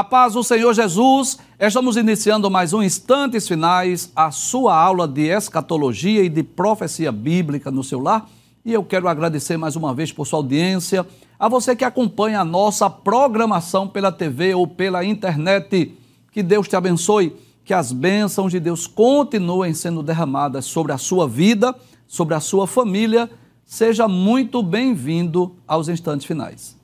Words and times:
A 0.00 0.04
paz 0.04 0.32
do 0.32 0.42
Senhor 0.42 0.72
Jesus, 0.72 1.36
estamos 1.58 1.94
iniciando 1.94 2.50
mais 2.50 2.72
um 2.72 2.82
Instantes 2.82 3.46
Finais, 3.46 4.10
a 4.16 4.30
sua 4.30 4.74
aula 4.74 5.06
de 5.06 5.26
escatologia 5.26 6.22
e 6.22 6.30
de 6.30 6.42
profecia 6.42 7.12
bíblica 7.12 7.70
no 7.70 7.84
seu 7.84 8.00
lar. 8.00 8.26
E 8.64 8.72
eu 8.72 8.82
quero 8.82 9.06
agradecer 9.08 9.58
mais 9.58 9.76
uma 9.76 9.92
vez 9.92 10.10
por 10.10 10.26
sua 10.26 10.38
audiência, 10.38 11.06
a 11.38 11.50
você 11.50 11.76
que 11.76 11.84
acompanha 11.84 12.40
a 12.40 12.44
nossa 12.46 12.88
programação 12.88 13.86
pela 13.86 14.10
TV 14.10 14.54
ou 14.54 14.66
pela 14.66 15.04
internet. 15.04 15.94
Que 16.32 16.42
Deus 16.42 16.66
te 16.66 16.76
abençoe, 16.76 17.36
que 17.62 17.74
as 17.74 17.92
bênçãos 17.92 18.52
de 18.52 18.58
Deus 18.58 18.86
continuem 18.86 19.74
sendo 19.74 20.02
derramadas 20.02 20.64
sobre 20.64 20.92
a 20.92 20.98
sua 20.98 21.28
vida, 21.28 21.76
sobre 22.08 22.34
a 22.34 22.40
sua 22.40 22.66
família. 22.66 23.28
Seja 23.66 24.08
muito 24.08 24.62
bem-vindo 24.62 25.56
aos 25.68 25.90
Instantes 25.90 26.24
Finais. 26.24 26.79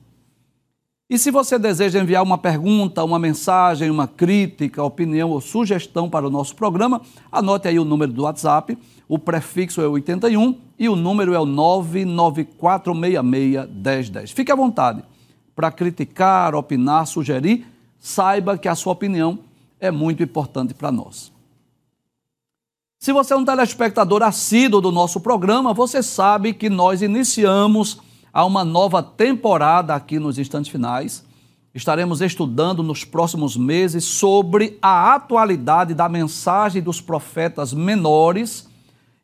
E 1.09 1.17
se 1.17 1.31
você 1.31 1.57
deseja 1.57 2.01
enviar 2.01 2.21
uma 2.21 2.37
pergunta, 2.37 3.01
uma 3.01 3.17
mensagem, 3.17 3.89
uma 3.89 4.09
crítica, 4.09 4.83
opinião 4.83 5.29
ou 5.29 5.39
sugestão 5.39 6.09
para 6.09 6.27
o 6.27 6.29
nosso 6.29 6.53
programa, 6.53 7.01
anote 7.31 7.69
aí 7.69 7.79
o 7.79 7.85
número 7.85 8.11
do 8.11 8.23
WhatsApp, 8.23 8.77
o 9.07 9.17
prefixo 9.17 9.79
é 9.79 9.87
81 9.87 10.57
e 10.77 10.89
o 10.89 10.97
número 10.97 11.33
é 11.33 11.39
o 11.39 11.45
994661010. 11.45 14.33
Fique 14.33 14.51
à 14.51 14.55
vontade 14.55 15.01
para 15.55 15.71
criticar, 15.71 16.53
opinar, 16.53 17.07
sugerir, 17.07 17.65
saiba 17.97 18.57
que 18.57 18.67
a 18.67 18.75
sua 18.75 18.91
opinião 18.91 19.39
é 19.79 19.89
muito 19.89 20.21
importante 20.21 20.73
para 20.73 20.91
nós. 20.91 21.31
Se 22.99 23.13
você 23.13 23.33
é 23.33 23.37
um 23.37 23.45
telespectador 23.45 24.23
assíduo 24.23 24.81
do 24.81 24.91
nosso 24.91 25.21
programa, 25.21 25.73
você 25.73 26.03
sabe 26.03 26.53
que 26.53 26.69
nós 26.69 27.01
iniciamos 27.01 28.05
a 28.33 28.45
uma 28.45 28.63
nova 28.63 29.01
temporada 29.01 29.95
aqui 29.95 30.19
nos 30.19 30.37
instantes 30.37 30.71
finais. 30.71 31.25
Estaremos 31.73 32.21
estudando 32.21 32.81
nos 32.81 33.03
próximos 33.03 33.55
meses 33.55 34.03
sobre 34.03 34.77
a 34.81 35.13
atualidade 35.13 35.93
da 35.93 36.09
mensagem 36.09 36.81
dos 36.81 36.99
profetas 36.99 37.73
menores. 37.73 38.67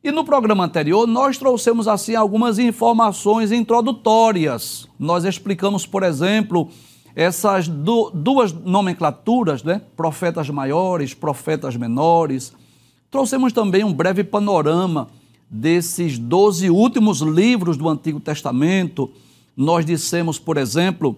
E 0.04 0.12
no 0.12 0.24
programa 0.24 0.66
anterior, 0.66 1.08
nós 1.08 1.38
trouxemos 1.38 1.88
assim 1.88 2.14
algumas 2.14 2.59
informações 2.59 3.52
introdutórias. 3.52 4.88
Nós 5.00 5.24
explicamos, 5.24 5.86
por 5.86 6.04
exemplo, 6.04 6.70
essas 7.16 7.68
duas 7.68 8.52
nomenclaturas, 8.52 9.64
né? 9.64 9.81
profetas 9.96 10.50
maiores, 10.50 11.14
profetas 11.14 11.76
menores. 11.76 12.54
Trouxemos 13.09 13.54
também 13.54 13.84
um 13.84 13.94
breve 13.94 14.24
panorama 14.24 15.08
desses 15.54 16.18
doze 16.18 16.72
últimos 16.72 17.20
livros 17.20 17.78
do 17.78 17.88
Antigo 17.88 18.20
Testamento, 18.20 19.12
nós 19.56 19.86
dissemos, 19.86 20.40
por 20.40 20.58
exemplo, 20.58 21.16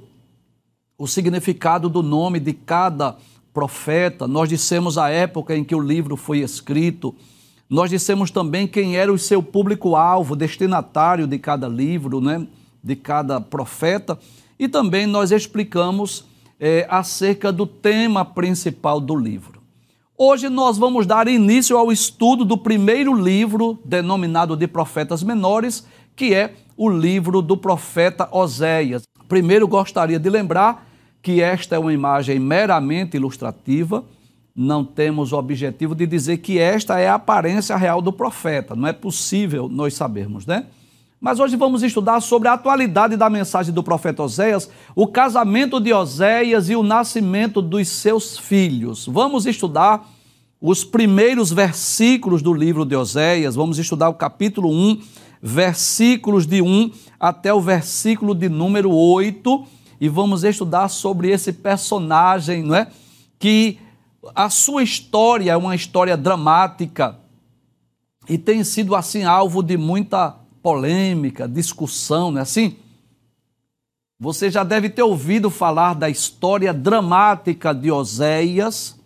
o 0.98 1.08
significado 1.08 1.88
do 1.88 2.04
nome 2.04 2.42
de 2.42 2.52
cada 2.52 3.16
profeta, 3.54 4.28
nós 4.28 4.50
dissemos 4.50 4.98
a 4.98 5.10
época 5.10 5.56
em 5.56 5.64
que 5.64 5.74
o 5.74 5.80
livro 5.80 6.18
foi 6.18 6.40
escrito, 6.40 7.16
nós 7.70 7.90
dissemos 7.90 8.30
também 8.30 8.68
quem 8.68 8.98
era 8.98 9.12
o 9.12 9.18
seu 9.18 9.42
público-alvo, 9.42 10.36
destinatário 10.36 11.26
de 11.26 11.40
cada 11.40 11.70
livro, 11.70 12.20
né, 12.20 12.46
de 12.84 12.96
cada 12.98 13.40
profeta, 13.40 14.20
e 14.60 14.68
também 14.68 15.08
nós 15.08 15.32
explicamos 15.32 16.26
é, 16.60 16.86
acerca 16.90 17.54
do 17.54 17.66
tema 17.66 18.26
principal 18.26 19.00
do 19.00 19.16
livro. 19.16 19.55
Hoje 20.18 20.48
nós 20.48 20.78
vamos 20.78 21.06
dar 21.06 21.28
início 21.28 21.78
ao 21.78 21.92
estudo 21.92 22.46
do 22.46 22.58
primeiro 22.58 23.14
livro, 23.14 23.78
denominado 23.84 24.56
de 24.56 24.66
Profetas 24.66 25.22
Menores, 25.22 25.86
que 26.16 26.34
é 26.34 26.54
o 26.78 26.90
livro 26.90 27.42
do 27.42 27.58
profeta 27.58 28.30
Oséias. 28.32 29.04
Primeiro 29.28 29.68
gostaria 29.68 30.18
de 30.18 30.30
lembrar 30.30 30.88
que 31.22 31.42
esta 31.42 31.76
é 31.76 31.80
uma 31.80 31.92
imagem 31.92 32.40
meramente 32.40 33.18
ilustrativa, 33.18 34.06
não 34.56 34.86
temos 34.86 35.34
o 35.34 35.38
objetivo 35.38 35.94
de 35.94 36.08
dizer 36.08 36.38
que 36.38 36.60
esta 36.60 36.98
é 36.98 37.10
a 37.10 37.16
aparência 37.16 37.76
real 37.76 38.02
do 38.02 38.14
profeta, 38.14 38.74
não 38.74 38.88
é 38.88 38.94
possível 38.94 39.68
nós 39.68 39.96
sabermos, 39.96 40.46
né? 40.46 40.68
Mas 41.26 41.40
hoje 41.40 41.56
vamos 41.56 41.82
estudar 41.82 42.22
sobre 42.22 42.48
a 42.48 42.54
atualidade 42.54 43.18
da 43.18 43.32
mensagem 43.32 43.74
do 43.74 43.82
profeta 43.82 44.22
Oséias, 44.22 44.70
o 44.96 45.08
casamento 45.08 45.80
de 45.80 45.92
Oséias 45.92 46.70
e 46.70 46.76
o 46.76 46.84
nascimento 46.84 47.64
dos 47.64 47.88
seus 47.88 48.38
filhos. 48.38 49.08
Vamos 49.08 49.48
estudar 49.48 50.08
os 50.62 50.84
primeiros 50.84 51.52
versículos 51.52 52.44
do 52.44 52.54
livro 52.54 52.86
de 52.86 52.96
Oséias, 52.96 53.56
vamos 53.56 53.80
estudar 53.80 54.10
o 54.10 54.14
capítulo 54.14 54.70
1, 54.70 55.02
versículos 55.42 56.46
de 56.46 56.62
1 56.62 56.92
até 57.20 57.52
o 57.52 57.60
versículo 57.60 58.36
de 58.36 58.48
número 58.48 58.92
8, 58.92 59.66
e 60.00 60.08
vamos 60.08 60.44
estudar 60.44 60.90
sobre 60.90 61.32
esse 61.32 61.52
personagem, 61.52 62.62
não 62.62 62.76
é? 62.76 62.88
Que 63.40 63.80
a 64.36 64.48
sua 64.52 64.84
história 64.84 65.54
é 65.54 65.58
uma 65.58 65.74
história 65.74 66.16
dramática 66.16 67.18
e 68.30 68.38
tem 68.38 68.64
sido 68.64 68.96
assim 68.96 69.24
alvo 69.24 69.64
de 69.64 69.76
muita 69.76 70.45
polêmica, 70.66 71.48
discussão, 71.48 72.32
não 72.32 72.40
é 72.40 72.42
assim? 72.42 72.78
Você 74.20 74.50
já 74.50 74.64
deve 74.64 74.90
ter 74.90 75.04
ouvido 75.04 75.52
falar 75.52 75.94
da 75.94 76.10
história 76.10 76.74
dramática 76.74 77.72
de 77.72 77.92
Oséias, 77.92 79.00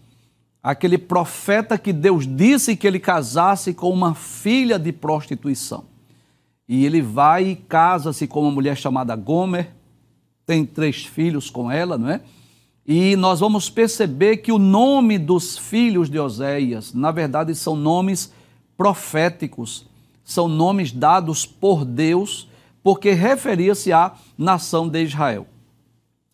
aquele 0.64 0.97
profeta 0.97 1.78
que 1.78 1.92
Deus 1.92 2.25
disse 2.25 2.78
que 2.78 2.88
ele 2.88 2.97
casasse 2.97 3.74
com 3.74 3.90
uma 3.90 4.16
filha 4.16 4.80
de 4.80 4.94
prostituição. 4.94 5.84
E 6.66 6.86
ele 6.86 7.02
vai 7.02 7.50
e 7.50 7.56
casa-se 7.58 8.26
com 8.26 8.44
uma 8.44 8.52
mulher 8.52 8.78
chamada 8.78 9.14
Gomer, 9.14 9.70
tem 10.46 10.66
três 10.66 11.06
filhos 11.06 11.50
com 11.50 11.70
ela, 11.70 11.97
não 11.97 12.09
é? 12.09 12.22
E 12.86 13.18
nós 13.18 13.41
vamos 13.41 13.70
perceber 13.70 14.38
que 14.38 14.53
o 14.53 14.58
nome 14.58 15.18
dos 15.20 15.58
filhos 15.58 16.09
de 16.09 16.18
Oséias, 16.18 16.94
na 16.94 17.12
verdade, 17.12 17.53
são 17.53 17.76
nomes 17.76 18.31
proféticos 18.78 19.88
são 20.29 20.47
nomes 20.47 20.91
dados 20.91 21.44
por 21.44 21.84
Deus, 21.84 22.47
porque 22.84 23.13
referia-se 23.13 23.91
à 23.91 24.13
nação 24.38 24.88
de 24.88 25.01
Israel. 25.01 25.47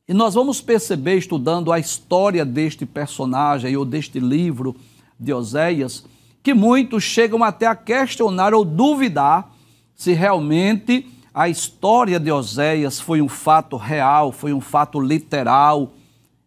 E 0.06 0.14
nós 0.14 0.34
vamos 0.34 0.60
perceber, 0.60 1.16
estudando 1.16 1.72
a 1.72 1.80
história 1.80 2.44
deste 2.44 2.86
personagem 2.86 3.74
ou 3.78 3.86
deste 3.86 4.20
livro 4.20 4.76
de 5.18 5.34
Oséias, 5.34 6.04
que 6.44 6.54
muitos 6.54 7.04
chegam 7.04 7.42
até 7.42 7.68
a 7.68 7.76
questionar 7.76 8.54
ou 8.54 8.66
duvidar 8.66 9.56
se 9.96 10.12
realmente 10.12 11.08
a 11.34 11.48
história 11.48 12.20
de 12.20 12.30
Oséias 12.30 13.00
foi 13.00 13.22
um 13.22 13.30
fato 13.30 13.78
real, 13.78 14.34
foi 14.34 14.52
um 14.52 14.60
fato 14.60 15.00
literal. 15.00 15.94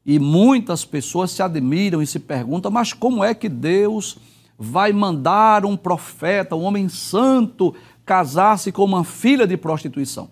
E 0.05 0.19
muitas 0.19 0.85
pessoas 0.85 1.31
se 1.31 1.43
admiram 1.43 2.03
e 2.03 2.07
se 2.07 2.19
perguntam: 2.19 2.71
mas 2.71 2.93
como 2.93 3.25
é 3.25 3.33
que 3.33 3.49
Deus 3.49 4.19
vai 4.59 4.93
mandar 4.93 5.65
um 5.65 5.77
profeta, 5.77 6.57
um 6.57 6.65
homem 6.65 6.89
santo, 6.89 7.73
casar-se 8.05 8.73
com 8.73 8.85
uma 8.85 9.05
filha 9.05 9.47
de 9.47 9.57
prostituição. 9.57 10.29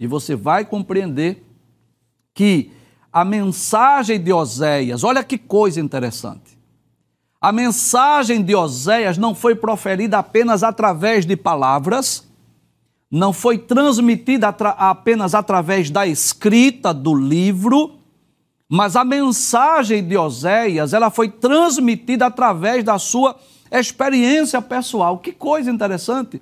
E 0.00 0.06
você 0.06 0.34
vai 0.34 0.64
compreender 0.64 1.44
que 2.34 2.72
a 3.12 3.24
mensagem 3.24 4.20
de 4.20 4.32
Oséias, 4.32 5.04
olha 5.04 5.22
que 5.22 5.38
coisa 5.38 5.80
interessante. 5.80 6.58
A 7.40 7.52
mensagem 7.52 8.42
de 8.42 8.54
Oséias 8.54 9.16
não 9.16 9.32
foi 9.32 9.54
proferida 9.54 10.18
apenas 10.18 10.64
através 10.64 11.24
de 11.24 11.36
palavras, 11.36 12.26
não 13.08 13.32
foi 13.32 13.58
transmitida 13.58 14.48
apenas 14.48 15.34
através 15.34 15.88
da 15.88 16.04
escrita 16.04 16.92
do 16.92 17.14
livro, 17.14 17.94
mas 18.68 18.96
a 18.96 19.04
mensagem 19.04 20.06
de 20.06 20.16
Oséias, 20.16 20.92
ela 20.92 21.10
foi 21.10 21.28
transmitida 21.28 22.26
através 22.26 22.84
da 22.84 22.98
sua 22.98 23.38
experiência 23.70 24.60
pessoal. 24.62 25.18
Que 25.18 25.32
coisa 25.32 25.70
interessante. 25.70 26.40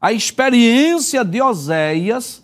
A 0.00 0.12
experiência 0.12 1.24
de 1.24 1.40
Oséias, 1.40 2.42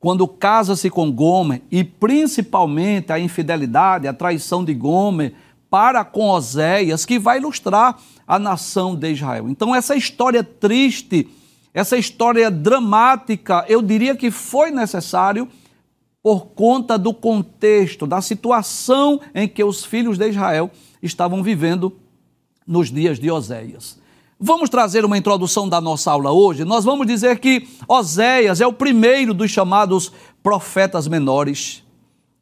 quando 0.00 0.26
casa-se 0.28 0.90
com 0.90 1.10
Gomer, 1.10 1.62
e 1.70 1.82
principalmente 1.82 3.12
a 3.12 3.18
infidelidade, 3.18 4.06
a 4.06 4.12
traição 4.12 4.64
de 4.64 4.74
Gomer 4.74 5.34
para 5.70 6.04
com 6.04 6.28
Oséias, 6.28 7.04
que 7.04 7.18
vai 7.18 7.38
ilustrar 7.38 7.98
a 8.26 8.38
nação 8.38 8.94
de 8.94 9.12
Israel. 9.12 9.48
Então, 9.48 9.74
essa 9.74 9.94
história 9.96 10.42
triste, 10.42 11.28
essa 11.72 11.96
história 11.96 12.50
dramática, 12.50 13.64
eu 13.68 13.80
diria 13.82 14.16
que 14.16 14.30
foi 14.30 14.70
necessário 14.70 15.48
por 16.22 16.46
conta 16.48 16.98
do 16.98 17.14
contexto, 17.14 18.06
da 18.06 18.20
situação 18.20 19.20
em 19.34 19.48
que 19.48 19.62
os 19.62 19.84
filhos 19.84 20.18
de 20.18 20.28
Israel 20.28 20.70
estavam 21.02 21.42
vivendo 21.42 21.96
nos 22.68 22.92
dias 22.92 23.18
de 23.18 23.30
Oséias. 23.30 23.98
Vamos 24.38 24.68
trazer 24.68 25.04
uma 25.04 25.16
introdução 25.16 25.68
da 25.68 25.80
nossa 25.80 26.12
aula 26.12 26.30
hoje. 26.30 26.64
Nós 26.64 26.84
vamos 26.84 27.06
dizer 27.06 27.38
que 27.38 27.66
Oséias 27.88 28.60
é 28.60 28.66
o 28.66 28.72
primeiro 28.72 29.32
dos 29.32 29.50
chamados 29.50 30.12
profetas 30.42 31.08
menores. 31.08 31.82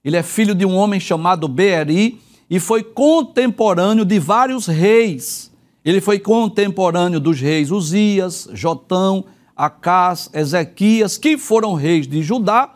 Ele 0.04 0.16
é 0.16 0.22
filho 0.22 0.54
de 0.54 0.66
um 0.66 0.74
homem 0.74 1.00
chamado 1.00 1.48
Beeri 1.48 2.20
e 2.50 2.60
foi 2.60 2.82
contemporâneo 2.82 4.04
de 4.04 4.18
vários 4.18 4.66
reis. 4.66 5.50
Ele 5.84 6.00
foi 6.00 6.18
contemporâneo 6.18 7.20
dos 7.20 7.40
reis 7.40 7.70
Uzias, 7.70 8.48
Jotão, 8.52 9.24
Acás, 9.56 10.28
Ezequias, 10.34 11.16
que 11.16 11.38
foram 11.38 11.72
reis 11.72 12.06
de 12.06 12.22
Judá, 12.22 12.74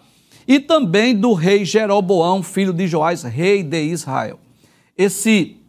e 0.49 0.58
também 0.58 1.14
do 1.14 1.35
rei 1.35 1.64
Jeroboão, 1.64 2.43
filho 2.43 2.73
de 2.73 2.87
Joás, 2.87 3.23
rei 3.23 3.62
de 3.62 3.82
Israel. 3.82 4.38
esse 4.97 5.59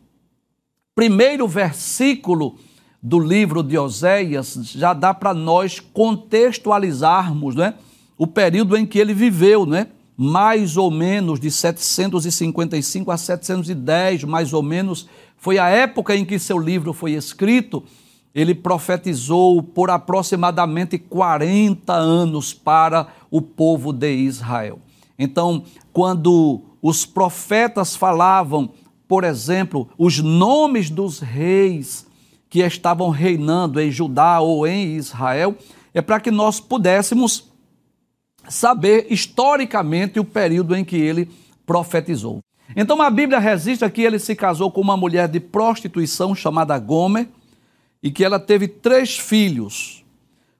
primeiro 0.95 1.47
versículo 1.47 2.57
do 3.01 3.19
livro 3.19 3.63
de 3.63 3.77
Oséias 3.77 4.59
já 4.75 4.93
dá 4.93 5.13
para 5.13 5.33
nós 5.33 5.79
contextualizarmos 5.79 7.55
né, 7.55 7.75
o 8.17 8.27
período 8.27 8.77
em 8.77 8.85
que 8.85 8.99
ele 8.99 9.13
viveu, 9.13 9.65
né? 9.65 9.87
mais 10.15 10.77
ou 10.77 10.91
menos 10.91 11.39
de 11.39 11.49
755 11.49 13.09
a 13.09 13.17
710, 13.17 14.23
mais 14.25 14.53
ou 14.53 14.61
menos, 14.61 15.07
foi 15.35 15.57
a 15.57 15.67
época 15.67 16.15
em 16.15 16.23
que 16.23 16.37
seu 16.37 16.59
livro 16.59 16.93
foi 16.93 17.13
escrito. 17.13 17.83
Ele 18.35 18.53
profetizou 18.53 19.63
por 19.63 19.89
aproximadamente 19.89 20.99
40 20.99 21.91
anos 21.91 22.53
para 22.53 23.07
o 23.31 23.41
povo 23.41 23.91
de 23.91 24.13
Israel. 24.13 24.77
Então, 25.17 25.63
quando 25.91 26.61
os 26.81 27.03
profetas 27.03 27.95
falavam, 27.95 28.69
por 29.11 29.25
exemplo, 29.25 29.89
os 29.97 30.19
nomes 30.19 30.89
dos 30.89 31.19
reis 31.19 32.07
que 32.49 32.59
estavam 32.59 33.09
reinando 33.09 33.77
em 33.81 33.91
Judá 33.91 34.39
ou 34.39 34.65
em 34.65 34.95
Israel, 34.95 35.53
é 35.93 36.01
para 36.01 36.17
que 36.17 36.31
nós 36.31 36.61
pudéssemos 36.61 37.51
saber 38.47 39.07
historicamente 39.09 40.17
o 40.17 40.23
período 40.23 40.73
em 40.77 40.85
que 40.85 40.95
ele 40.95 41.29
profetizou. 41.65 42.39
Então 42.73 43.01
a 43.01 43.09
Bíblia 43.09 43.37
registra 43.37 43.89
que 43.89 44.01
ele 44.01 44.17
se 44.17 44.33
casou 44.33 44.71
com 44.71 44.79
uma 44.79 44.95
mulher 44.95 45.27
de 45.27 45.41
prostituição 45.41 46.33
chamada 46.33 46.79
Gomer 46.79 47.27
e 48.01 48.09
que 48.09 48.23
ela 48.23 48.39
teve 48.39 48.65
três 48.65 49.19
filhos. 49.19 50.05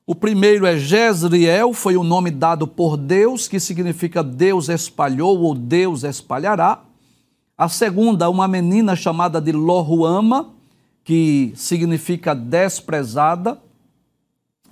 O 0.06 0.14
primeiro 0.14 0.66
é 0.66 0.78
Jezreel, 0.78 1.72
foi 1.72 1.96
o 1.96 2.04
nome 2.04 2.30
dado 2.30 2.68
por 2.68 2.98
Deus, 2.98 3.48
que 3.48 3.62
significa 3.62 4.22
Deus 4.22 4.68
espalhou 4.68 5.40
ou 5.40 5.56
Deus 5.56 6.04
espalhará. 6.04 6.91
A 7.62 7.70
segunda, 7.70 8.28
uma 8.28 8.48
menina 8.48 8.96
chamada 8.96 9.40
de 9.40 9.52
Lohuama, 9.52 10.50
que 11.04 11.54
significa 11.56 12.34
desprezada. 12.34 13.62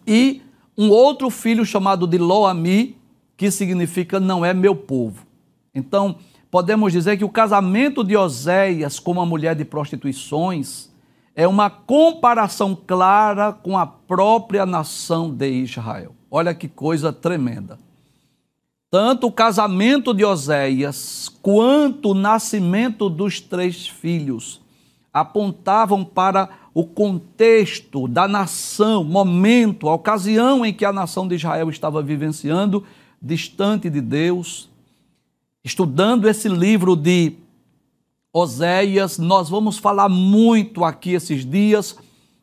E 0.08 0.42
um 0.76 0.90
outro 0.90 1.30
filho 1.30 1.64
chamado 1.64 2.08
de 2.08 2.18
Loami, 2.18 2.98
que 3.38 3.52
significa 3.52 4.20
não 4.20 4.44
é 4.44 4.56
meu 4.56 4.76
povo. 4.76 5.24
Então, 5.72 6.16
podemos 6.50 6.92
dizer 6.92 7.16
que 7.16 7.24
o 7.24 7.30
casamento 7.30 8.04
de 8.04 8.18
Oséias 8.18 9.00
com 9.00 9.12
uma 9.12 9.24
mulher 9.24 9.54
de 9.54 9.66
prostituições 9.66 10.90
é 11.36 11.48
uma 11.48 11.70
comparação 11.70 12.76
clara 12.76 13.54
com 13.54 13.78
a 13.78 13.86
própria 13.86 14.66
nação 14.66 15.30
de 15.30 15.48
Israel. 15.48 16.16
Olha 16.32 16.56
que 16.56 16.68
coisa 16.68 17.14
tremenda. 17.14 17.78
Tanto 18.92 19.28
o 19.28 19.32
casamento 19.32 20.14
de 20.14 20.26
Oséias 20.26 21.30
quanto 21.44 22.10
o 22.10 22.14
nascimento 22.16 23.08
dos 23.08 23.40
três 23.40 23.88
filhos 23.88 24.60
apontavam 25.14 26.04
para 26.04 26.50
o 26.74 26.84
contexto 26.84 28.08
da 28.08 28.28
nação, 28.28 29.04
momento, 29.04 29.90
a 29.90 29.94
ocasião 29.94 30.66
em 30.66 30.74
que 30.74 30.86
a 30.86 30.94
nação 30.94 31.28
de 31.28 31.36
Israel 31.36 31.70
estava 31.70 32.02
vivenciando 32.02 32.84
distante 33.22 33.90
de 33.90 34.02
Deus, 34.02 34.70
estudando 35.64 36.28
esse 36.28 36.48
livro 36.48 36.96
de 36.96 37.34
Oséias, 38.32 39.18
nós 39.18 39.50
vamos 39.50 39.78
falar 39.78 40.08
muito 40.08 40.84
aqui 40.84 41.14
esses 41.14 41.46
dias 41.46 41.98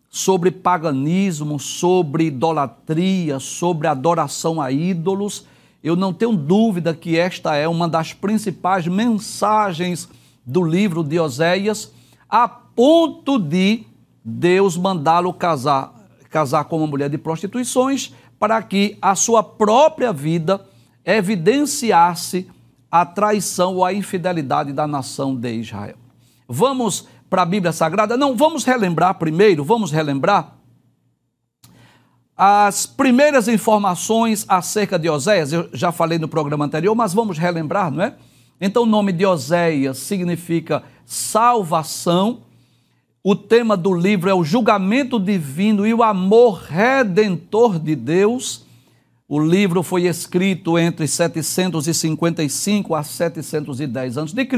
sobre 0.09 0.51
paganismo, 0.51 1.59
sobre 1.59 2.27
idolatria, 2.27 3.39
sobre 3.39 3.87
adoração 3.87 4.61
a 4.61 4.71
ídolos. 4.71 5.45
Eu 5.83 5.97
não 5.97 6.13
tenho 6.13 6.37
dúvida 6.37 6.95
que 6.95 7.19
esta 7.19 7.55
é 7.55 7.69
uma 7.69 7.89
das 7.89 8.13
principais 8.13 8.87
mensagens 8.87 10.09
do 10.45 10.63
livro 10.63 11.03
de 11.03 11.19
Oséias, 11.19 11.93
a 12.29 12.49
ponto 12.49 13.39
de 13.39 13.85
Deus 14.25 14.77
mandá-lo 14.77 15.33
casar, 15.33 15.93
casar 16.31 16.65
com 16.65 16.79
uma 16.79 16.87
mulher 16.87 17.09
de 17.09 17.19
prostituições 17.19 18.13
para 18.39 18.61
que 18.63 18.99
a 19.01 19.15
sua 19.15 19.43
própria 19.43 20.13
vida 20.13 20.61
evidenciasse 21.05 22.49
a 22.91 23.07
traição 23.07 23.77
ou 23.77 23.85
a 23.85 23.93
infidelidade 23.93 24.73
da 24.73 24.87
nação 24.87 25.35
de 25.35 25.53
Israel. 25.55 25.97
Vamos 26.49 27.07
para 27.29 27.43
a 27.43 27.47
Bíblia 27.47 27.73
Sagrada? 27.73 28.17
Não, 28.17 28.37
vamos 28.37 28.65
relembrar 28.65 29.15
primeiro, 29.15 29.65
vamos 29.65 29.91
relembrar 29.91 30.56
as 32.37 32.85
primeiras 32.85 33.49
informações 33.49 34.45
acerca 34.49 34.99
de 34.99 35.09
Oséias. 35.09 35.53
Eu 35.53 35.69
já 35.73 35.91
falei 35.91 36.19
no 36.19 36.29
programa 36.29 36.65
anterior, 36.65 36.95
mas 36.95 37.15
vamos 37.15 37.39
relembrar, 37.39 37.91
não 37.91 38.03
é? 38.03 38.15
Então, 38.61 38.83
o 38.83 38.87
nome 38.87 39.13
de 39.13 39.25
Oséias 39.25 39.99
significa 39.99 40.83
salvação 41.05 42.43
o 43.29 43.35
tema 43.35 43.77
do 43.77 43.93
livro 43.93 44.31
é 44.31 44.35
o 44.35 44.45
julgamento 44.45 45.19
divino 45.19 45.85
e 45.85 45.93
o 45.93 46.05
amor 46.05 46.63
redentor 46.69 47.77
de 47.77 47.97
Deus. 47.97 48.65
O 49.29 49.41
livro 49.41 49.83
foi 49.83 50.05
escrito 50.05 50.79
entre 50.79 51.09
755 51.09 52.95
a 52.95 53.03
710 53.03 54.17
a.C. 54.17 54.49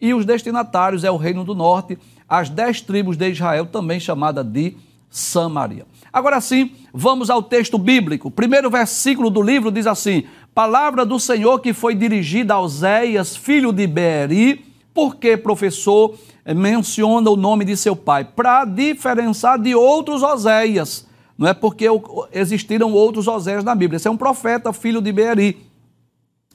e 0.00 0.12
os 0.12 0.26
destinatários 0.26 1.04
é 1.04 1.10
o 1.12 1.16
Reino 1.16 1.44
do 1.44 1.54
Norte, 1.54 1.96
as 2.28 2.50
dez 2.50 2.80
tribos 2.80 3.16
de 3.16 3.30
Israel, 3.30 3.66
também 3.66 4.00
chamada 4.00 4.42
de 4.42 4.76
Samaria. 5.08 5.86
Agora 6.14 6.40
sim, 6.40 6.70
vamos 6.92 7.28
ao 7.28 7.42
texto 7.42 7.76
bíblico. 7.76 8.30
Primeiro 8.30 8.70
versículo 8.70 9.28
do 9.28 9.42
livro 9.42 9.72
diz 9.72 9.84
assim: 9.84 10.22
Palavra 10.54 11.04
do 11.04 11.18
Senhor 11.18 11.58
que 11.58 11.72
foi 11.72 11.92
dirigida 11.92 12.54
a 12.54 12.60
Oséias, 12.60 13.34
filho 13.34 13.72
de 13.72 13.84
Beeri, 13.84 14.64
porque 14.94 15.36
professor 15.36 16.14
menciona 16.54 17.28
o 17.28 17.34
nome 17.34 17.64
de 17.64 17.76
seu 17.76 17.96
pai, 17.96 18.24
para 18.24 18.64
diferenciar 18.64 19.60
de 19.60 19.74
outros 19.74 20.22
Oséias. 20.22 21.04
Não 21.36 21.48
é 21.48 21.52
porque 21.52 21.86
existiram 22.32 22.92
outros 22.92 23.26
Oséias 23.26 23.64
na 23.64 23.74
Bíblia. 23.74 23.96
Esse 23.96 24.06
é 24.06 24.10
um 24.10 24.16
profeta, 24.16 24.72
filho 24.72 25.02
de 25.02 25.10
Beeri. 25.10 25.66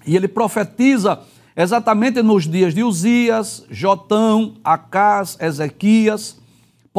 E 0.08 0.16
ele 0.16 0.30
profetiza 0.30 1.20
exatamente 1.54 2.22
nos 2.22 2.48
dias 2.48 2.74
de 2.74 2.82
Uzias, 2.82 3.66
Jotão, 3.70 4.54
Acás, 4.64 5.38
Ezequias. 5.42 6.39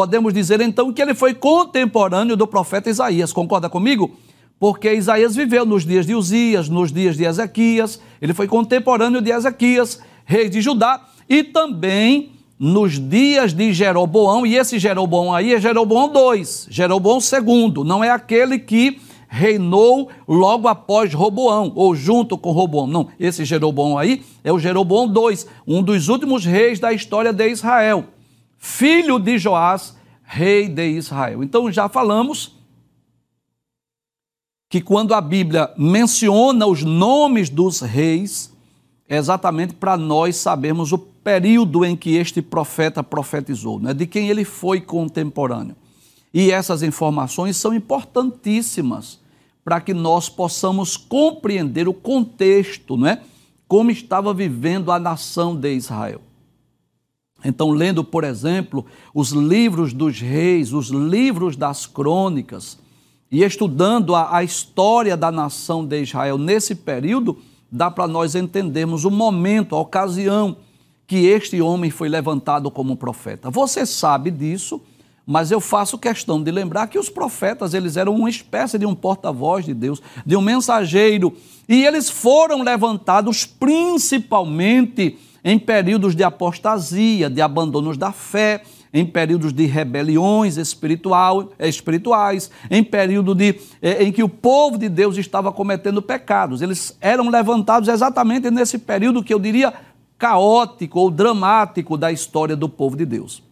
Podemos 0.00 0.32
dizer 0.32 0.62
então 0.62 0.90
que 0.94 1.02
ele 1.02 1.12
foi 1.12 1.34
contemporâneo 1.34 2.34
do 2.34 2.46
profeta 2.46 2.88
Isaías. 2.88 3.34
Concorda 3.34 3.68
comigo? 3.68 4.16
Porque 4.58 4.90
Isaías 4.94 5.36
viveu 5.36 5.66
nos 5.66 5.84
dias 5.84 6.06
de 6.06 6.14
Uzias, 6.14 6.70
nos 6.70 6.90
dias 6.90 7.18
de 7.18 7.24
Ezequias. 7.24 8.00
Ele 8.18 8.32
foi 8.32 8.48
contemporâneo 8.48 9.20
de 9.20 9.30
Ezequias, 9.30 10.00
rei 10.24 10.48
de 10.48 10.62
Judá, 10.62 11.06
e 11.28 11.44
também 11.44 12.30
nos 12.58 12.98
dias 12.98 13.52
de 13.52 13.74
Jeroboão, 13.74 14.46
e 14.46 14.56
esse 14.56 14.78
Jeroboão 14.78 15.34
aí 15.34 15.52
é 15.52 15.60
Jeroboão 15.60 16.10
II, 16.10 16.44
Jeroboão 16.70 17.18
II, 17.18 17.84
não 17.84 18.02
é 18.02 18.08
aquele 18.08 18.58
que 18.58 18.98
reinou 19.28 20.08
logo 20.26 20.66
após 20.66 21.12
Roboão, 21.12 21.72
ou 21.76 21.94
junto 21.94 22.38
com 22.38 22.52
Roboão. 22.52 22.86
Não, 22.86 23.08
esse 23.20 23.44
Jeroboão 23.44 23.98
aí 23.98 24.22
é 24.42 24.50
o 24.50 24.58
Jeroboão 24.58 25.04
II, 25.06 25.44
um 25.66 25.82
dos 25.82 26.08
últimos 26.08 26.46
reis 26.46 26.80
da 26.80 26.90
história 26.90 27.34
de 27.34 27.50
Israel, 27.50 28.06
filho 28.60 29.18
de 29.18 29.38
Joás, 29.38 29.96
rei 30.22 30.68
de 30.68 30.86
Israel. 30.90 31.42
Então 31.42 31.72
já 31.72 31.88
falamos 31.88 32.54
que 34.68 34.82
quando 34.82 35.14
a 35.14 35.20
Bíblia 35.20 35.72
menciona 35.76 36.66
os 36.66 36.84
nomes 36.84 37.48
dos 37.48 37.80
reis, 37.80 38.52
é 39.08 39.16
exatamente 39.16 39.74
para 39.74 39.96
nós 39.96 40.36
sabermos 40.36 40.92
o 40.92 40.98
período 40.98 41.84
em 41.84 41.96
que 41.96 42.14
este 42.14 42.40
profeta 42.42 43.02
profetizou, 43.02 43.80
né, 43.80 43.94
de 43.94 44.06
quem 44.06 44.28
ele 44.28 44.44
foi 44.44 44.80
contemporâneo. 44.80 45.74
E 46.32 46.52
essas 46.52 46.82
informações 46.82 47.56
são 47.56 47.74
importantíssimas 47.74 49.18
para 49.64 49.80
que 49.80 49.92
nós 49.92 50.28
possamos 50.28 50.96
compreender 50.96 51.88
o 51.88 51.94
contexto, 51.94 52.96
não 52.96 53.08
é? 53.08 53.20
Como 53.66 53.90
estava 53.90 54.32
vivendo 54.32 54.92
a 54.92 54.98
nação 54.98 55.56
de 55.56 55.74
Israel. 55.74 56.20
Então, 57.44 57.70
lendo, 57.70 58.04
por 58.04 58.24
exemplo, 58.24 58.84
os 59.14 59.30
livros 59.30 59.92
dos 59.92 60.20
reis, 60.20 60.72
os 60.72 60.88
livros 60.88 61.56
das 61.56 61.86
crônicas, 61.86 62.78
e 63.30 63.42
estudando 63.42 64.14
a, 64.14 64.36
a 64.36 64.44
história 64.44 65.16
da 65.16 65.30
nação 65.30 65.86
de 65.86 66.02
Israel 66.02 66.36
nesse 66.36 66.74
período, 66.74 67.38
dá 67.70 67.90
para 67.90 68.08
nós 68.08 68.34
entendermos 68.34 69.04
o 69.04 69.10
momento, 69.10 69.74
a 69.74 69.80
ocasião 69.80 70.56
que 71.06 71.26
este 71.26 71.60
homem 71.60 71.90
foi 71.90 72.08
levantado 72.08 72.70
como 72.70 72.96
profeta. 72.96 73.50
Você 73.50 73.86
sabe 73.86 74.30
disso, 74.30 74.80
mas 75.26 75.50
eu 75.50 75.60
faço 75.60 75.98
questão 75.98 76.42
de 76.42 76.50
lembrar 76.50 76.88
que 76.88 76.98
os 76.98 77.08
profetas, 77.08 77.72
eles 77.72 77.96
eram 77.96 78.14
uma 78.14 78.28
espécie 78.28 78.78
de 78.78 78.86
um 78.86 78.94
porta-voz 78.94 79.64
de 79.64 79.74
Deus, 79.74 80.02
de 80.26 80.36
um 80.36 80.40
mensageiro, 80.40 81.36
e 81.68 81.84
eles 81.84 82.10
foram 82.10 82.62
levantados 82.62 83.44
principalmente 83.46 85.18
em 85.44 85.58
períodos 85.58 86.14
de 86.14 86.22
apostasia, 86.22 87.30
de 87.30 87.40
abandonos 87.40 87.96
da 87.96 88.12
fé, 88.12 88.62
em 88.92 89.06
períodos 89.06 89.52
de 89.52 89.66
rebeliões 89.66 90.56
espiritual, 90.56 91.52
espirituais, 91.58 92.50
em 92.70 92.82
período 92.82 93.34
de, 93.34 93.60
eh, 93.80 94.04
em 94.04 94.12
que 94.12 94.22
o 94.22 94.28
povo 94.28 94.76
de 94.76 94.88
Deus 94.88 95.16
estava 95.16 95.52
cometendo 95.52 96.02
pecados. 96.02 96.60
Eles 96.60 96.96
eram 97.00 97.28
levantados 97.28 97.88
exatamente 97.88 98.50
nesse 98.50 98.78
período 98.78 99.22
que 99.22 99.32
eu 99.32 99.38
diria 99.38 99.72
caótico 100.18 101.00
ou 101.00 101.10
dramático 101.10 101.96
da 101.96 102.10
história 102.12 102.56
do 102.56 102.68
povo 102.68 102.96
de 102.96 103.06
Deus. 103.06 103.42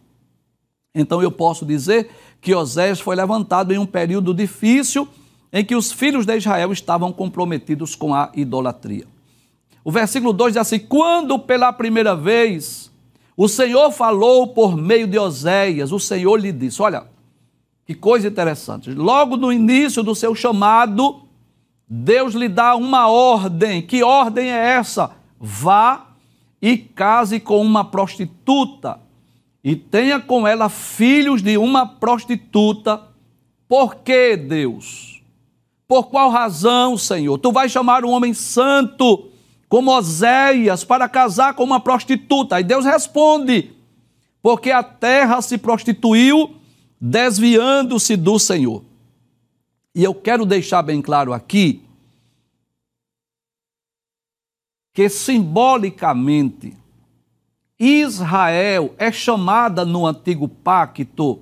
Então 0.94 1.22
eu 1.22 1.30
posso 1.30 1.64
dizer 1.64 2.10
que 2.40 2.54
Osés 2.54 3.00
foi 3.00 3.14
levantado 3.14 3.72
em 3.72 3.78
um 3.78 3.86
período 3.86 4.34
difícil 4.34 5.08
em 5.52 5.64
que 5.64 5.74
os 5.74 5.92
filhos 5.92 6.26
de 6.26 6.36
Israel 6.36 6.72
estavam 6.72 7.12
comprometidos 7.12 7.94
com 7.94 8.14
a 8.14 8.30
idolatria. 8.34 9.06
O 9.88 9.90
versículo 9.90 10.34
2 10.34 10.52
diz 10.52 10.60
assim: 10.60 10.80
Quando 10.80 11.38
pela 11.38 11.72
primeira 11.72 12.14
vez 12.14 12.92
o 13.34 13.48
Senhor 13.48 13.90
falou 13.90 14.48
por 14.48 14.76
meio 14.76 15.06
de 15.06 15.18
Oséias, 15.18 15.92
o 15.92 15.98
Senhor 15.98 16.36
lhe 16.36 16.52
disse: 16.52 16.82
Olha, 16.82 17.06
que 17.86 17.94
coisa 17.94 18.28
interessante. 18.28 18.90
Logo 18.90 19.38
no 19.38 19.50
início 19.50 20.02
do 20.02 20.14
seu 20.14 20.34
chamado, 20.34 21.22
Deus 21.88 22.34
lhe 22.34 22.50
dá 22.50 22.76
uma 22.76 23.08
ordem. 23.08 23.80
Que 23.80 24.02
ordem 24.02 24.52
é 24.52 24.72
essa? 24.72 25.12
Vá 25.40 26.08
e 26.60 26.76
case 26.76 27.40
com 27.40 27.58
uma 27.62 27.82
prostituta 27.82 29.00
e 29.64 29.74
tenha 29.74 30.20
com 30.20 30.46
ela 30.46 30.68
filhos 30.68 31.40
de 31.40 31.56
uma 31.56 31.86
prostituta. 31.86 33.04
Por 33.66 33.94
que, 33.94 34.36
Deus? 34.36 35.22
Por 35.88 36.10
qual 36.10 36.28
razão, 36.28 36.98
Senhor? 36.98 37.38
Tu 37.38 37.50
vais 37.50 37.72
chamar 37.72 38.04
um 38.04 38.10
homem 38.10 38.34
santo 38.34 39.30
como 39.68 39.94
Oséias 39.94 40.84
para 40.84 41.08
casar 41.08 41.54
com 41.54 41.64
uma 41.64 41.80
prostituta. 41.80 42.60
E 42.60 42.64
Deus 42.64 42.84
responde: 42.84 43.72
porque 44.42 44.70
a 44.70 44.82
terra 44.82 45.42
se 45.42 45.58
prostituiu, 45.58 46.56
desviando-se 47.00 48.16
do 48.16 48.38
Senhor. 48.38 48.82
E 49.94 50.02
eu 50.04 50.14
quero 50.14 50.46
deixar 50.46 50.82
bem 50.82 51.02
claro 51.02 51.32
aqui 51.32 51.82
que 54.92 55.08
simbolicamente 55.08 56.76
Israel 57.78 58.94
é 58.98 59.12
chamada 59.12 59.84
no 59.84 60.06
antigo 60.06 60.48
pacto, 60.48 61.40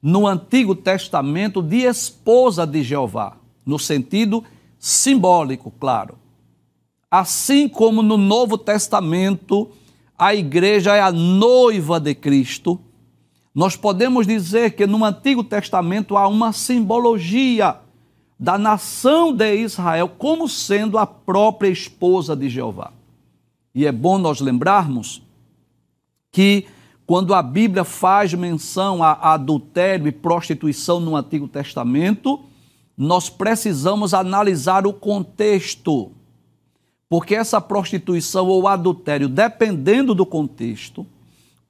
no 0.00 0.26
Antigo 0.26 0.74
Testamento, 0.74 1.60
de 1.60 1.78
esposa 1.78 2.66
de 2.66 2.82
Jeová, 2.82 3.36
no 3.66 3.78
sentido 3.78 4.42
simbólico, 4.78 5.70
claro. 5.78 6.16
Assim 7.18 7.66
como 7.66 8.02
no 8.02 8.18
Novo 8.18 8.58
Testamento, 8.58 9.70
a 10.18 10.34
igreja 10.34 10.94
é 10.94 11.00
a 11.00 11.10
noiva 11.10 11.98
de 11.98 12.14
Cristo, 12.14 12.78
nós 13.54 13.74
podemos 13.74 14.26
dizer 14.26 14.72
que 14.72 14.86
no 14.86 15.02
Antigo 15.02 15.42
Testamento 15.42 16.14
há 16.18 16.28
uma 16.28 16.52
simbologia 16.52 17.78
da 18.38 18.58
nação 18.58 19.32
de 19.32 19.56
Israel 19.56 20.10
como 20.10 20.46
sendo 20.46 20.98
a 20.98 21.06
própria 21.06 21.70
esposa 21.70 22.36
de 22.36 22.50
Jeová. 22.50 22.92
E 23.74 23.86
é 23.86 23.92
bom 23.92 24.18
nós 24.18 24.42
lembrarmos 24.42 25.22
que 26.30 26.66
quando 27.06 27.32
a 27.32 27.42
Bíblia 27.42 27.84
faz 27.84 28.34
menção 28.34 29.02
a 29.02 29.32
adultério 29.32 30.06
e 30.06 30.12
prostituição 30.12 31.00
no 31.00 31.16
Antigo 31.16 31.48
Testamento, 31.48 32.40
nós 32.94 33.30
precisamos 33.30 34.12
analisar 34.12 34.86
o 34.86 34.92
contexto. 34.92 36.12
Porque 37.08 37.34
essa 37.34 37.60
prostituição 37.60 38.48
ou 38.48 38.66
adultério, 38.66 39.28
dependendo 39.28 40.14
do 40.14 40.26
contexto, 40.26 41.06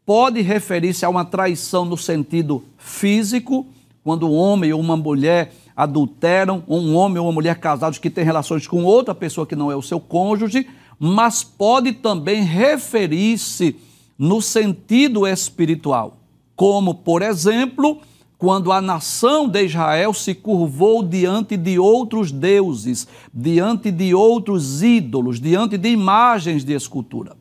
pode 0.05 0.41
referir-se 0.41 1.05
a 1.05 1.09
uma 1.11 1.25
traição 1.25 1.85
no 1.85 1.97
sentido 1.97 2.65
físico, 2.79 3.67
quando 4.03 4.29
um 4.29 4.35
homem 4.35 4.73
ou 4.73 4.81
uma 4.81 4.97
mulher 4.97 5.53
adulteram, 5.77 6.63
ou 6.67 6.81
um 6.81 6.97
homem 6.97 7.19
ou 7.19 7.27
uma 7.27 7.33
mulher 7.33 7.59
casados 7.59 7.99
que 7.99 8.09
têm 8.09 8.25
relações 8.25 8.67
com 8.67 8.85
outra 8.85 9.15
pessoa 9.15 9.47
que 9.47 9.57
não 9.57 9.71
é 9.71 9.77
o 9.77 9.83
seu 9.83 10.01
cônjuge, 10.01 10.67
mas 10.99 11.45
pode 11.45 11.93
também 11.93 12.43
referir-se 12.43 13.77
no 14.19 14.41
sentido 14.41 15.27
espiritual, 15.27 16.17
como, 16.55 16.95
por 16.95 17.21
exemplo, 17.21 18.01
quando 18.39 18.71
a 18.71 18.81
nação 18.81 19.49
de 19.49 19.65
Israel 19.65 20.13
se 20.13 20.35
curvou 20.35 21.03
diante 21.03 21.57
de 21.57 21.79
outros 21.79 22.31
deuses, 22.31 23.09
diante 23.33 23.91
de 23.91 24.15
outros 24.15 24.83
ídolos, 24.83 25.41
diante 25.41 25.79
de 25.79 25.89
imagens 25.89 26.65
de 26.65 26.75
escultura. 26.75 27.37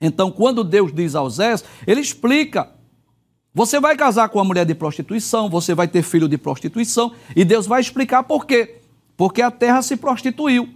Então, 0.00 0.30
quando 0.30 0.64
Deus 0.64 0.92
diz 0.92 1.14
a 1.14 1.22
Osés, 1.22 1.64
ele 1.86 2.00
explica: 2.00 2.70
você 3.54 3.78
vai 3.78 3.96
casar 3.96 4.28
com 4.28 4.38
uma 4.38 4.44
mulher 4.44 4.66
de 4.66 4.74
prostituição, 4.74 5.48
você 5.48 5.74
vai 5.74 5.86
ter 5.86 6.02
filho 6.02 6.28
de 6.28 6.36
prostituição, 6.36 7.12
e 7.36 7.44
Deus 7.44 7.66
vai 7.66 7.80
explicar 7.80 8.24
por 8.24 8.46
quê. 8.46 8.80
Porque 9.16 9.40
a 9.40 9.50
terra 9.50 9.80
se 9.80 9.96
prostituiu. 9.96 10.68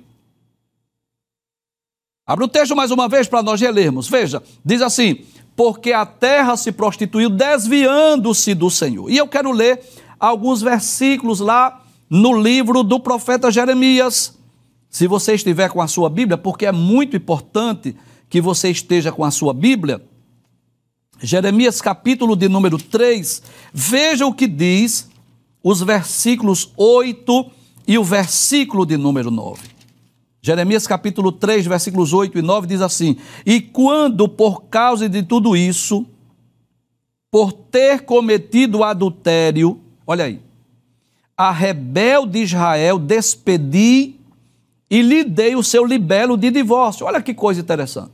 Abra 2.25 2.45
o 2.45 2.49
texto 2.49 2.77
mais 2.77 2.91
uma 2.91 3.09
vez 3.09 3.27
para 3.27 3.43
nós 3.43 3.61
relermos. 3.61 4.09
Veja, 4.09 4.43
diz 4.65 4.81
assim: 4.81 5.25
porque 5.59 5.93
a 5.93 6.07
terra 6.07 6.57
se 6.57 6.71
prostituiu 6.71 7.29
desviando-se 7.29 8.55
do 8.55 8.71
Senhor. 8.71 9.11
E 9.11 9.17
eu 9.17 9.27
quero 9.27 9.51
ler 9.51 9.81
alguns 10.21 10.63
versículos 10.63 11.41
lá 11.41 11.85
no 12.09 12.41
livro 12.41 12.85
do 12.85 13.01
profeta 13.01 13.51
Jeremias. 13.51 14.39
Se 14.89 15.09
você 15.09 15.35
estiver 15.35 15.69
com 15.69 15.83
a 15.83 15.89
sua 15.89 16.09
Bíblia, 16.09 16.39
porque 16.39 16.65
é 16.65 16.71
muito 16.71 17.17
importante 17.17 17.97
que 18.31 18.41
você 18.41 18.71
esteja 18.71 19.11
com 19.11 19.25
a 19.25 19.33
sua 19.33 19.53
Bíblia. 19.53 20.01
Jeremias 21.21 21.81
capítulo 21.81 22.37
de 22.37 22.49
número 22.49 22.79
3, 22.79 23.43
veja 23.75 24.29
o 24.29 24.33
que 24.33 24.47
diz 24.47 25.11
os 25.61 25.83
versículos 25.83 26.73
8 26.77 27.51
e 27.89 27.99
o 27.99 28.05
versículo 28.05 28.87
de 28.87 28.97
número 28.97 29.29
9. 29.29 29.78
Jeremias 30.41 30.87
capítulo 30.87 31.33
3, 31.33 31.67
versículos 31.67 32.13
8 32.13 32.39
e 32.39 32.43
9 32.43 32.67
diz 32.67 32.81
assim: 32.81 33.17
E 33.45 33.61
quando 33.61 34.29
por 34.29 34.65
causa 34.65 35.09
de 35.09 35.23
tudo 35.23 35.57
isso, 35.57 36.07
por 37.31 37.53
ter 37.53 38.03
cometido 38.03 38.85
adultério, 38.85 39.81
olha 40.07 40.25
aí, 40.25 40.41
a 41.37 41.51
rebelde 41.51 42.41
Israel 42.41 42.99
despedi 42.99 44.15
e 44.91 45.03
lhe 45.03 45.23
dei 45.25 45.55
o 45.55 45.63
seu 45.63 45.85
libelo 45.85 46.37
de 46.37 46.51
divórcio. 46.51 47.07
Olha 47.07 47.21
que 47.21 47.35
coisa 47.35 47.61
interessante. 47.61 48.13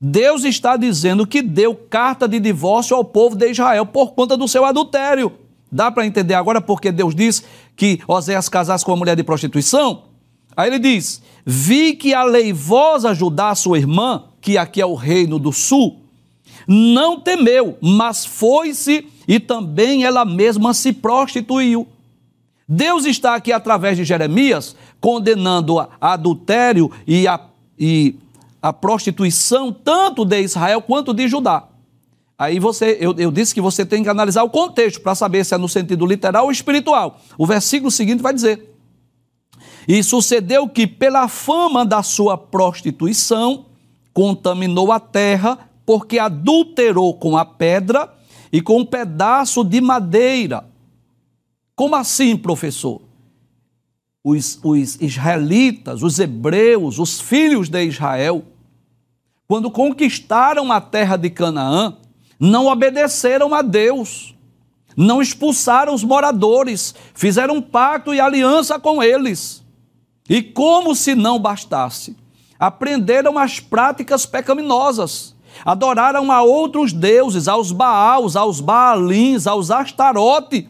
Deus 0.00 0.44
está 0.44 0.76
dizendo 0.76 1.26
que 1.26 1.42
deu 1.42 1.74
carta 1.74 2.28
de 2.28 2.38
divórcio 2.38 2.96
ao 2.96 3.04
povo 3.04 3.36
de 3.36 3.50
Israel 3.50 3.86
por 3.86 4.12
conta 4.12 4.36
do 4.36 4.46
seu 4.48 4.64
adultério. 4.64 5.32
Dá 5.70 5.90
para 5.90 6.06
entender 6.06 6.34
agora 6.34 6.60
porque 6.60 6.92
Deus 6.92 7.14
diz 7.14 7.42
que 7.74 8.00
Oséias 8.06 8.48
casasse 8.48 8.84
com 8.84 8.92
uma 8.92 8.98
mulher 8.98 9.16
de 9.16 9.24
prostituição? 9.24 10.13
Aí 10.56 10.68
ele 10.68 10.78
diz: 10.78 11.22
Vi 11.44 11.94
que 11.94 12.14
a 12.14 12.24
leivosa 12.24 13.14
Judá, 13.14 13.54
sua 13.54 13.78
irmã, 13.78 14.24
que 14.40 14.56
aqui 14.58 14.80
é 14.80 14.86
o 14.86 14.94
reino 14.94 15.38
do 15.38 15.52
sul, 15.52 16.00
não 16.66 17.20
temeu, 17.20 17.76
mas 17.80 18.24
foi-se 18.24 19.06
e 19.26 19.40
também 19.40 20.04
ela 20.04 20.24
mesma 20.24 20.74
se 20.74 20.92
prostituiu. 20.92 21.86
Deus 22.66 23.04
está 23.04 23.34
aqui 23.34 23.52
através 23.52 23.96
de 23.96 24.04
Jeremias 24.04 24.74
condenando 25.00 25.78
a 25.78 25.88
adultério 26.00 26.90
e 27.06 27.28
a, 27.28 27.38
e 27.78 28.14
a 28.62 28.72
prostituição 28.72 29.70
tanto 29.70 30.24
de 30.24 30.40
Israel 30.40 30.80
quanto 30.80 31.12
de 31.12 31.28
Judá. 31.28 31.64
Aí 32.38 32.58
você, 32.58 32.96
eu, 33.00 33.14
eu 33.18 33.30
disse 33.30 33.54
que 33.54 33.60
você 33.60 33.84
tem 33.84 34.02
que 34.02 34.08
analisar 34.08 34.42
o 34.42 34.50
contexto 34.50 35.00
para 35.00 35.14
saber 35.14 35.44
se 35.44 35.54
é 35.54 35.58
no 35.58 35.68
sentido 35.68 36.04
literal 36.06 36.46
ou 36.46 36.50
espiritual. 36.50 37.20
O 37.38 37.46
versículo 37.46 37.90
seguinte 37.90 38.22
vai 38.22 38.32
dizer: 38.32 38.73
e 39.86 40.02
sucedeu 40.02 40.68
que, 40.68 40.86
pela 40.86 41.28
fama 41.28 41.84
da 41.84 42.02
sua 42.02 42.36
prostituição, 42.36 43.66
contaminou 44.12 44.92
a 44.92 45.00
terra, 45.00 45.58
porque 45.84 46.18
adulterou 46.18 47.14
com 47.14 47.36
a 47.36 47.44
pedra 47.44 48.12
e 48.52 48.60
com 48.60 48.78
um 48.78 48.84
pedaço 48.84 49.64
de 49.64 49.80
madeira. 49.80 50.64
Como 51.74 51.96
assim, 51.96 52.36
professor? 52.36 53.02
Os, 54.22 54.58
os 54.62 54.96
israelitas, 55.02 56.02
os 56.02 56.18
hebreus, 56.18 56.98
os 56.98 57.20
filhos 57.20 57.68
de 57.68 57.84
Israel, 57.84 58.44
quando 59.46 59.70
conquistaram 59.70 60.72
a 60.72 60.80
terra 60.80 61.16
de 61.16 61.28
Canaã, 61.28 61.96
não 62.38 62.66
obedeceram 62.66 63.52
a 63.52 63.60
Deus, 63.60 64.34
não 64.96 65.20
expulsaram 65.20 65.92
os 65.92 66.04
moradores, 66.04 66.94
fizeram 67.12 67.56
um 67.56 67.62
pacto 67.62 68.14
e 68.14 68.20
aliança 68.20 68.78
com 68.78 69.02
eles. 69.02 69.63
E 70.28 70.42
como 70.42 70.94
se 70.94 71.14
não 71.14 71.38
bastasse, 71.38 72.16
aprenderam 72.58 73.38
as 73.38 73.60
práticas 73.60 74.24
pecaminosas, 74.24 75.34
adoraram 75.64 76.32
a 76.32 76.42
outros 76.42 76.92
deuses, 76.92 77.46
aos 77.46 77.72
Baals, 77.72 78.34
aos 78.36 78.60
Baalins, 78.60 79.46
aos 79.46 79.70
Astarote. 79.70 80.68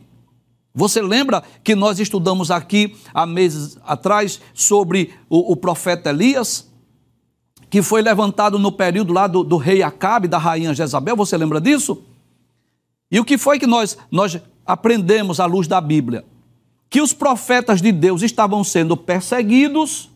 Você 0.75 1.00
lembra 1.00 1.42
que 1.62 1.76
nós 1.76 2.00
estudamos 2.00 2.50
aqui 2.50 2.96
há 3.12 3.25
meses 3.25 3.78
atrás 3.87 4.40
sobre 4.52 5.14
o, 5.30 5.52
o 5.52 5.56
profeta 5.56 6.11
Elias? 6.11 6.68
Que 7.70 7.80
foi 7.80 8.02
levantado 8.02 8.58
no 8.58 8.73
período 8.73 9.12
lá 9.12 9.28
do, 9.28 9.44
do 9.44 9.56
rei 9.56 9.82
Acabe, 9.84 10.26
da 10.26 10.38
rainha 10.38 10.75
Jezabel, 10.75 11.16
você 11.16 11.37
lembra 11.37 11.61
disso? 11.61 12.02
E 13.11 13.20
o 13.20 13.25
que 13.25 13.38
foi 13.38 13.61
que 13.61 13.66
nós, 13.66 13.96
nós 14.11 14.40
aprendemos 14.66 15.38
à 15.38 15.46
luz 15.46 15.68
da 15.68 15.80
Bíblia? 15.80 16.25
Que 16.88 17.00
os 17.00 17.12
profetas 17.12 17.82
de 17.82 17.90
Deus 17.90 18.22
estavam 18.22 18.62
sendo 18.62 18.96
perseguidos 18.96 20.10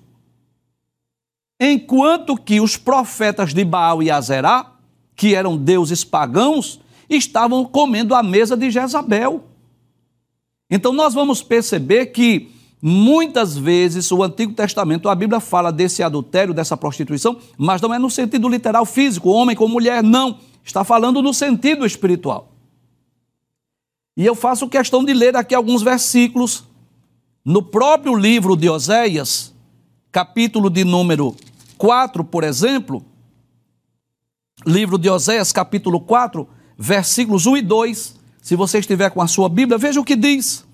enquanto 1.61 2.37
que 2.37 2.61
os 2.61 2.77
profetas 2.77 3.53
de 3.53 3.65
Baal 3.65 4.03
e 4.03 4.11
Azerá, 4.11 4.75
que 5.17 5.35
eram 5.35 5.57
deuses 5.57 6.05
pagãos, 6.05 6.81
estavam 7.11 7.65
comendo 7.65 8.15
à 8.15 8.23
mesa 8.23 8.57
de 8.57 8.71
Jezabel. 8.71 9.45
Então 10.71 10.93
nós 10.93 11.15
vamos 11.15 11.43
perceber 11.43 12.07
que 12.07 12.53
muitas 12.81 13.57
vezes 13.57 14.13
o 14.13 14.23
Antigo 14.23 14.53
Testamento, 14.53 15.09
a 15.09 15.15
Bíblia 15.15 15.41
fala 15.41 15.73
desse 15.73 16.03
adultério, 16.03 16.55
dessa 16.55 16.77
prostituição, 16.77 17.39
mas 17.57 17.81
não 17.81 17.93
é 17.93 17.99
no 17.99 18.11
sentido 18.11 18.49
literal 18.49 18.85
físico, 18.85 19.31
homem 19.31 19.57
com 19.57 19.67
mulher, 19.67 20.03
não. 20.03 20.39
Está 20.65 20.85
falando 20.85 21.23
no 21.23 21.33
sentido 21.35 21.85
espiritual. 21.85 22.53
E 24.19 24.27
eu 24.27 24.35
faço 24.35 24.69
questão 24.69 25.05
de 25.05 25.15
ler 25.15 25.37
aqui 25.37 25.55
alguns 25.55 25.81
versículos 25.81 26.65
no 27.45 27.63
próprio 27.63 28.17
livro 28.17 28.57
de 28.57 28.69
Oséias, 28.69 29.55
capítulo 30.11 30.69
de 30.69 30.83
número 30.83 31.37
4, 31.77 32.25
por 32.25 32.43
exemplo, 32.43 33.05
livro 34.67 34.99
de 34.99 35.09
Oséias, 35.09 35.53
capítulo 35.53 36.01
4, 36.01 36.49
versículos 36.77 37.47
1 37.47 37.59
e 37.59 37.63
2. 37.63 38.17
Se 38.43 38.57
você 38.57 38.81
estiver 38.81 39.09
com 39.13 39.23
a 39.23 39.29
sua 39.29 39.49
Bíblia, 39.49 39.79
veja 39.79 40.01
o 40.01 40.05
que 40.05 40.17
diz. 40.17 40.67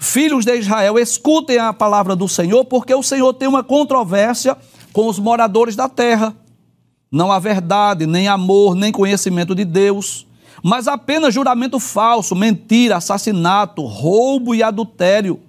Filhos 0.00 0.44
de 0.44 0.56
Israel, 0.56 0.98
escutem 0.98 1.58
a 1.58 1.72
palavra 1.72 2.16
do 2.16 2.28
Senhor, 2.28 2.64
porque 2.64 2.92
o 2.92 3.02
Senhor 3.04 3.32
tem 3.34 3.46
uma 3.46 3.62
controvérsia 3.62 4.56
com 4.92 5.06
os 5.06 5.20
moradores 5.20 5.76
da 5.76 5.88
terra. 5.88 6.34
Não 7.12 7.30
há 7.30 7.38
verdade, 7.38 8.08
nem 8.08 8.26
amor, 8.26 8.74
nem 8.74 8.90
conhecimento 8.90 9.54
de 9.54 9.64
Deus, 9.64 10.26
mas 10.62 10.86
apenas 10.86 11.34
juramento 11.34 11.80
falso, 11.80 12.36
mentira, 12.36 12.96
assassinato, 12.96 13.82
roubo 13.84 14.54
e 14.54 14.62
adultério. 14.62 15.40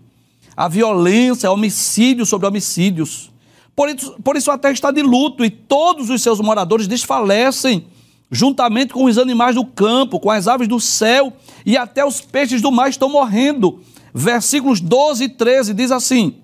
A 0.57 0.67
violência, 0.67 1.51
homicídio 1.51 2.25
sobre 2.25 2.47
homicídios. 2.47 3.31
Por 3.75 3.89
isso, 3.89 4.15
por 4.23 4.35
isso 4.35 4.49
até 4.49 4.71
está 4.71 4.91
de 4.91 5.01
luto 5.01 5.45
e 5.45 5.49
todos 5.49 6.09
os 6.09 6.21
seus 6.21 6.39
moradores 6.39 6.87
desfalecem, 6.87 7.87
juntamente 8.31 8.93
com 8.93 9.05
os 9.05 9.17
animais 9.17 9.55
do 9.55 9.65
campo, 9.65 10.19
com 10.19 10.31
as 10.31 10.47
aves 10.47 10.67
do 10.67 10.79
céu 10.79 11.33
e 11.65 11.77
até 11.77 12.03
os 12.03 12.19
peixes 12.19 12.61
do 12.61 12.71
mar 12.71 12.89
estão 12.89 13.09
morrendo. 13.09 13.81
Versículos 14.13 14.79
12 14.79 15.23
e 15.23 15.29
13 15.29 15.73
diz 15.73 15.91
assim: 15.91 16.35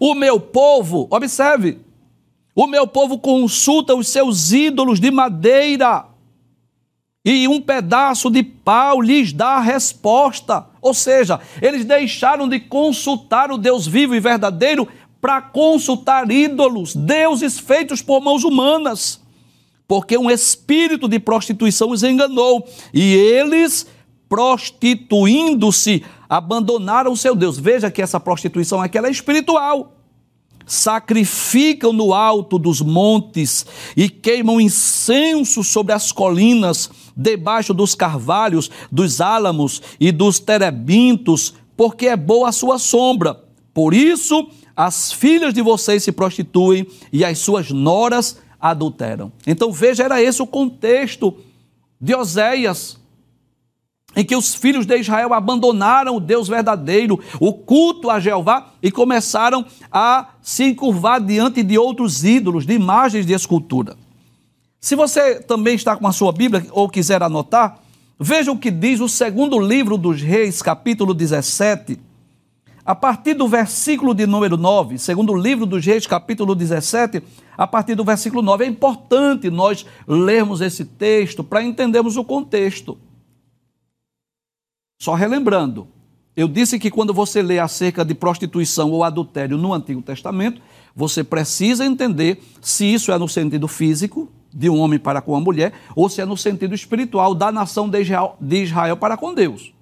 O 0.00 0.14
meu 0.14 0.40
povo, 0.40 1.06
observe, 1.10 1.78
o 2.54 2.66
meu 2.66 2.86
povo 2.86 3.18
consulta 3.18 3.94
os 3.94 4.08
seus 4.08 4.52
ídolos 4.52 4.98
de 4.98 5.10
madeira 5.10 6.06
e 7.26 7.48
um 7.48 7.60
pedaço 7.60 8.30
de 8.30 8.44
pau 8.44 9.00
lhes 9.00 9.32
dá 9.32 9.56
a 9.56 9.60
resposta. 9.60 10.64
Ou 10.80 10.94
seja, 10.94 11.40
eles 11.60 11.84
deixaram 11.84 12.48
de 12.48 12.60
consultar 12.60 13.50
o 13.50 13.58
Deus 13.58 13.84
vivo 13.84 14.14
e 14.14 14.20
verdadeiro 14.20 14.86
para 15.20 15.42
consultar 15.42 16.30
ídolos, 16.30 16.94
deuses 16.94 17.58
feitos 17.58 18.00
por 18.00 18.20
mãos 18.20 18.44
humanas, 18.44 19.20
porque 19.88 20.16
um 20.16 20.30
espírito 20.30 21.08
de 21.08 21.18
prostituição 21.18 21.90
os 21.90 22.04
enganou 22.04 22.64
e 22.94 23.14
eles, 23.14 23.88
prostituindo-se, 24.28 26.04
abandonaram 26.28 27.10
o 27.10 27.16
seu 27.16 27.34
Deus. 27.34 27.58
Veja 27.58 27.90
que 27.90 28.02
essa 28.02 28.20
prostituição 28.20 28.80
aqui 28.80 28.98
é 28.98 29.10
espiritual. 29.10 29.94
Sacrificam 30.64 31.92
no 31.92 32.14
alto 32.14 32.56
dos 32.56 32.80
montes 32.80 33.66
e 33.96 34.08
queimam 34.08 34.60
incenso 34.60 35.64
sobre 35.64 35.92
as 35.92 36.12
colinas, 36.12 36.90
debaixo 37.16 37.72
dos 37.72 37.94
carvalhos, 37.94 38.70
dos 38.92 39.20
álamos 39.20 39.80
e 39.98 40.12
dos 40.12 40.38
terebintos, 40.38 41.54
porque 41.76 42.08
é 42.08 42.16
boa 42.16 42.50
a 42.50 42.52
sua 42.52 42.78
sombra. 42.78 43.42
Por 43.72 43.94
isso, 43.94 44.48
as 44.76 45.12
filhas 45.12 45.54
de 45.54 45.62
vocês 45.62 46.02
se 46.02 46.12
prostituem 46.12 46.86
e 47.12 47.24
as 47.24 47.38
suas 47.38 47.70
noras 47.70 48.38
adulteram. 48.60 49.32
Então 49.46 49.72
veja, 49.72 50.04
era 50.04 50.20
esse 50.22 50.42
o 50.42 50.46
contexto 50.46 51.36
de 52.00 52.14
Oséias, 52.14 52.98
em 54.14 54.24
que 54.24 54.36
os 54.36 54.54
filhos 54.54 54.86
de 54.86 54.98
Israel 54.98 55.34
abandonaram 55.34 56.16
o 56.16 56.20
Deus 56.20 56.48
verdadeiro, 56.48 57.20
o 57.38 57.52
culto 57.52 58.10
a 58.10 58.18
Jeová 58.18 58.72
e 58.82 58.90
começaram 58.90 59.64
a 59.90 60.30
se 60.40 60.64
encurvar 60.64 61.20
diante 61.20 61.62
de 61.62 61.76
outros 61.76 62.24
ídolos, 62.24 62.64
de 62.64 62.72
imagens 62.72 63.26
de 63.26 63.34
escultura. 63.34 63.96
Se 64.86 64.94
você 64.94 65.40
também 65.40 65.74
está 65.74 65.96
com 65.96 66.06
a 66.06 66.12
sua 66.12 66.30
Bíblia 66.30 66.64
ou 66.70 66.88
quiser 66.88 67.20
anotar, 67.20 67.80
veja 68.20 68.52
o 68.52 68.56
que 68.56 68.70
diz 68.70 69.00
o 69.00 69.08
segundo 69.08 69.58
livro 69.58 69.98
dos 69.98 70.22
Reis, 70.22 70.62
capítulo 70.62 71.12
17, 71.12 71.98
a 72.84 72.94
partir 72.94 73.34
do 73.34 73.48
versículo 73.48 74.14
de 74.14 74.28
número 74.28 74.56
9, 74.56 74.96
segundo 74.96 75.34
livro 75.34 75.66
dos 75.66 75.84
Reis, 75.84 76.06
capítulo 76.06 76.54
17, 76.54 77.20
a 77.58 77.66
partir 77.66 77.96
do 77.96 78.04
versículo 78.04 78.40
9. 78.42 78.64
É 78.64 78.68
importante 78.68 79.50
nós 79.50 79.84
lermos 80.06 80.60
esse 80.60 80.84
texto 80.84 81.42
para 81.42 81.64
entendermos 81.64 82.16
o 82.16 82.22
contexto. 82.22 82.96
Só 85.02 85.14
relembrando, 85.14 85.88
eu 86.36 86.46
disse 86.46 86.78
que 86.78 86.92
quando 86.92 87.12
você 87.12 87.42
lê 87.42 87.58
acerca 87.58 88.04
de 88.04 88.14
prostituição 88.14 88.92
ou 88.92 89.02
adultério 89.02 89.58
no 89.58 89.74
Antigo 89.74 90.00
Testamento, 90.00 90.62
você 90.94 91.24
precisa 91.24 91.84
entender 91.84 92.40
se 92.60 92.84
isso 92.84 93.10
é 93.10 93.18
no 93.18 93.28
sentido 93.28 93.66
físico, 93.66 94.30
de 94.52 94.70
um 94.70 94.78
homem 94.78 94.98
para 94.98 95.20
com 95.20 95.36
a 95.36 95.40
mulher, 95.40 95.72
ou 95.94 96.08
se 96.08 96.20
é 96.20 96.24
no 96.24 96.36
sentido 96.36 96.74
espiritual 96.74 97.34
da 97.34 97.52
nação 97.52 97.88
de 97.88 98.62
Israel, 98.62 98.96
para 98.96 99.16
com 99.16 99.34
Deus. 99.34 99.72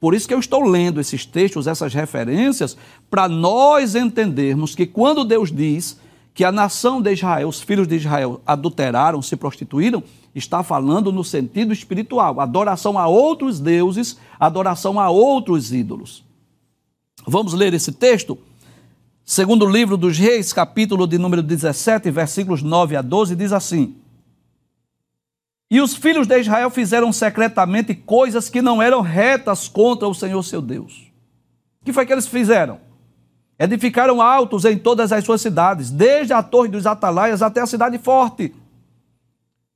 Por 0.00 0.14
isso 0.14 0.28
que 0.28 0.34
eu 0.34 0.38
estou 0.38 0.62
lendo 0.62 1.00
esses 1.00 1.26
textos, 1.26 1.66
essas 1.66 1.92
referências, 1.92 2.76
para 3.10 3.28
nós 3.28 3.94
entendermos 3.94 4.74
que 4.74 4.86
quando 4.86 5.24
Deus 5.24 5.50
diz 5.50 5.98
que 6.32 6.44
a 6.44 6.52
nação 6.52 7.02
de 7.02 7.12
Israel, 7.12 7.48
os 7.48 7.60
filhos 7.60 7.88
de 7.88 7.96
Israel, 7.96 8.40
adulteraram, 8.46 9.20
se 9.20 9.34
prostituíram, 9.34 10.04
está 10.32 10.62
falando 10.62 11.10
no 11.10 11.24
sentido 11.24 11.72
espiritual, 11.72 12.40
adoração 12.40 12.96
a 12.96 13.08
outros 13.08 13.58
deuses, 13.58 14.16
adoração 14.38 15.00
a 15.00 15.10
outros 15.10 15.72
ídolos. 15.72 16.24
Vamos 17.26 17.54
ler 17.54 17.74
esse 17.74 17.90
texto? 17.90 18.38
Segundo 19.30 19.66
o 19.66 19.70
livro 19.70 19.98
dos 19.98 20.16
Reis, 20.16 20.54
capítulo 20.54 21.06
de 21.06 21.18
número 21.18 21.42
17, 21.42 22.10
versículos 22.10 22.62
9 22.62 22.96
a 22.96 23.02
12, 23.02 23.36
diz 23.36 23.52
assim: 23.52 23.94
e 25.70 25.82
os 25.82 25.94
filhos 25.94 26.26
de 26.26 26.40
Israel 26.40 26.70
fizeram 26.70 27.12
secretamente 27.12 27.94
coisas 27.94 28.48
que 28.48 28.62
não 28.62 28.80
eram 28.80 29.02
retas 29.02 29.68
contra 29.68 30.08
o 30.08 30.14
Senhor 30.14 30.42
seu 30.42 30.62
Deus. 30.62 31.12
O 31.82 31.84
que 31.84 31.92
foi 31.92 32.06
que 32.06 32.12
eles 32.14 32.26
fizeram? 32.26 32.80
Edificaram 33.58 34.22
altos 34.22 34.64
em 34.64 34.78
todas 34.78 35.12
as 35.12 35.22
suas 35.22 35.42
cidades, 35.42 35.90
desde 35.90 36.32
a 36.32 36.42
torre 36.42 36.70
dos 36.70 36.86
atalaias 36.86 37.42
até 37.42 37.60
a 37.60 37.66
cidade 37.66 37.98
forte. 37.98 38.54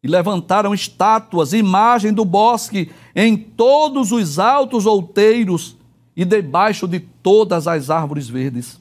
E 0.03 0.09
levantaram 0.09 0.73
estátuas, 0.73 1.53
imagem 1.53 2.15
do 2.15 2.25
bosque, 2.25 2.91
em 3.15 3.37
todos 3.37 4.12
os 4.12 4.38
altos 4.38 4.87
outeiros 4.87 5.77
e 6.17 6.25
debaixo 6.25 6.88
de 6.88 7.01
todas 7.01 7.69
as 7.69 7.91
árvores 7.91 8.27
verdes. 8.31 8.81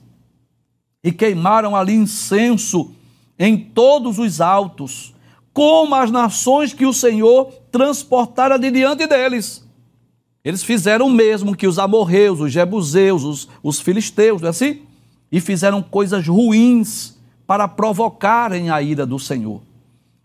E 1.04 1.12
queimaram 1.12 1.76
ali 1.76 1.94
incenso 1.94 2.92
em 3.38 3.58
todos 3.58 4.20
os 4.20 4.40
altos 4.40 5.14
como 5.54 5.96
as 5.96 6.12
nações 6.12 6.74
que 6.74 6.86
o 6.86 6.94
Senhor 6.94 7.52
transportara 7.72 8.58
de 8.58 8.72
diante 8.72 9.06
deles. 9.08 9.68
Eles 10.44 10.64
fizeram 10.64 11.08
o 11.08 11.12
mesmo 11.12 11.56
que 11.56 11.68
os 11.68 11.78
amorreus, 11.78 12.40
os 12.40 12.52
jebuseus, 12.52 13.24
os, 13.24 13.50
os 13.62 13.80
filisteus, 13.80 14.42
não 14.42 14.48
é 14.48 14.50
assim? 14.50 14.82
E 15.32 15.40
fizeram 15.40 15.84
coisas 15.84 16.28
ruins 16.28 17.18
para 17.46 17.68
provocarem 17.68 18.70
a 18.70 18.82
ira 18.82 19.06
do 19.06 19.20
Senhor. 19.20 19.62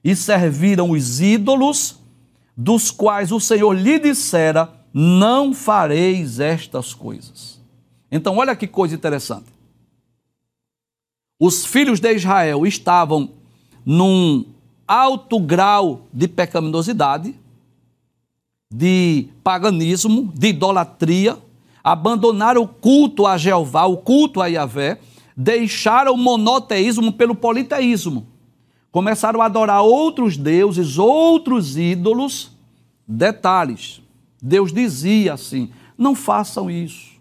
E 0.02 0.14
serviram 0.14 0.90
os 0.90 1.20
ídolos, 1.20 1.98
dos 2.56 2.90
quais 2.90 3.32
o 3.32 3.40
Senhor 3.40 3.72
lhe 3.72 3.98
dissera: 3.98 4.72
Não 4.94 5.52
fareis 5.52 6.40
estas 6.40 6.94
coisas. 6.94 7.60
Então, 8.10 8.36
olha 8.38 8.56
que 8.56 8.66
coisa 8.66 8.94
interessante. 8.94 9.55
Os 11.38 11.66
filhos 11.66 12.00
de 12.00 12.12
Israel 12.14 12.66
estavam 12.66 13.30
num 13.84 14.44
alto 14.86 15.38
grau 15.38 16.06
de 16.12 16.26
pecaminosidade, 16.26 17.34
de 18.72 19.28
paganismo, 19.44 20.32
de 20.34 20.48
idolatria, 20.48 21.38
abandonaram 21.84 22.62
o 22.62 22.68
culto 22.68 23.26
a 23.26 23.36
Jeová, 23.36 23.84
o 23.84 23.98
culto 23.98 24.40
a 24.40 24.46
Yahvé, 24.46 24.98
deixaram 25.36 26.14
o 26.14 26.16
monoteísmo 26.16 27.12
pelo 27.12 27.34
politeísmo. 27.34 28.26
Começaram 28.90 29.42
a 29.42 29.44
adorar 29.44 29.82
outros 29.82 30.36
deuses, 30.36 30.98
outros 30.98 31.76
ídolos. 31.76 32.50
Detalhes: 33.06 34.00
Deus 34.42 34.72
dizia 34.72 35.34
assim: 35.34 35.70
não 35.98 36.14
façam 36.14 36.70
isso. 36.70 37.14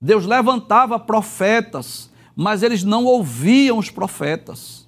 Deus 0.00 0.26
levantava 0.26 0.98
profetas, 0.98 2.10
mas 2.36 2.62
eles 2.62 2.84
não 2.84 3.06
ouviam 3.06 3.78
os 3.78 3.88
profetas. 3.88 4.86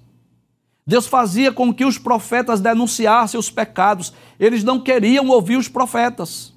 Deus 0.85 1.07
fazia 1.07 1.51
com 1.51 1.73
que 1.73 1.83
os 1.83 1.97
profetas 1.97 2.61
denunciassem 2.61 3.39
os 3.39 3.49
pecados. 3.49 4.13
Eles 4.39 4.63
não 4.63 4.79
queriam 4.79 5.27
ouvir 5.29 5.57
os 5.57 5.67
profetas. 5.67 6.53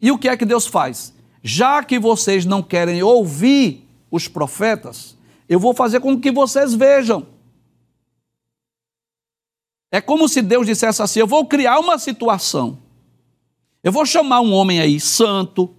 E 0.00 0.10
o 0.10 0.18
que 0.18 0.28
é 0.28 0.36
que 0.36 0.44
Deus 0.44 0.66
faz? 0.66 1.14
Já 1.42 1.82
que 1.82 1.98
vocês 1.98 2.44
não 2.44 2.62
querem 2.62 3.02
ouvir 3.02 3.88
os 4.10 4.28
profetas, 4.28 5.16
eu 5.48 5.58
vou 5.58 5.74
fazer 5.74 6.00
com 6.00 6.20
que 6.20 6.30
vocês 6.30 6.74
vejam. 6.74 7.26
É 9.90 10.00
como 10.00 10.28
se 10.28 10.42
Deus 10.42 10.66
dissesse 10.66 11.02
assim: 11.02 11.20
eu 11.20 11.26
vou 11.26 11.46
criar 11.46 11.78
uma 11.78 11.98
situação. 11.98 12.78
Eu 13.82 13.92
vou 13.92 14.06
chamar 14.06 14.40
um 14.40 14.52
homem 14.52 14.80
aí 14.80 14.98
santo, 14.98 15.74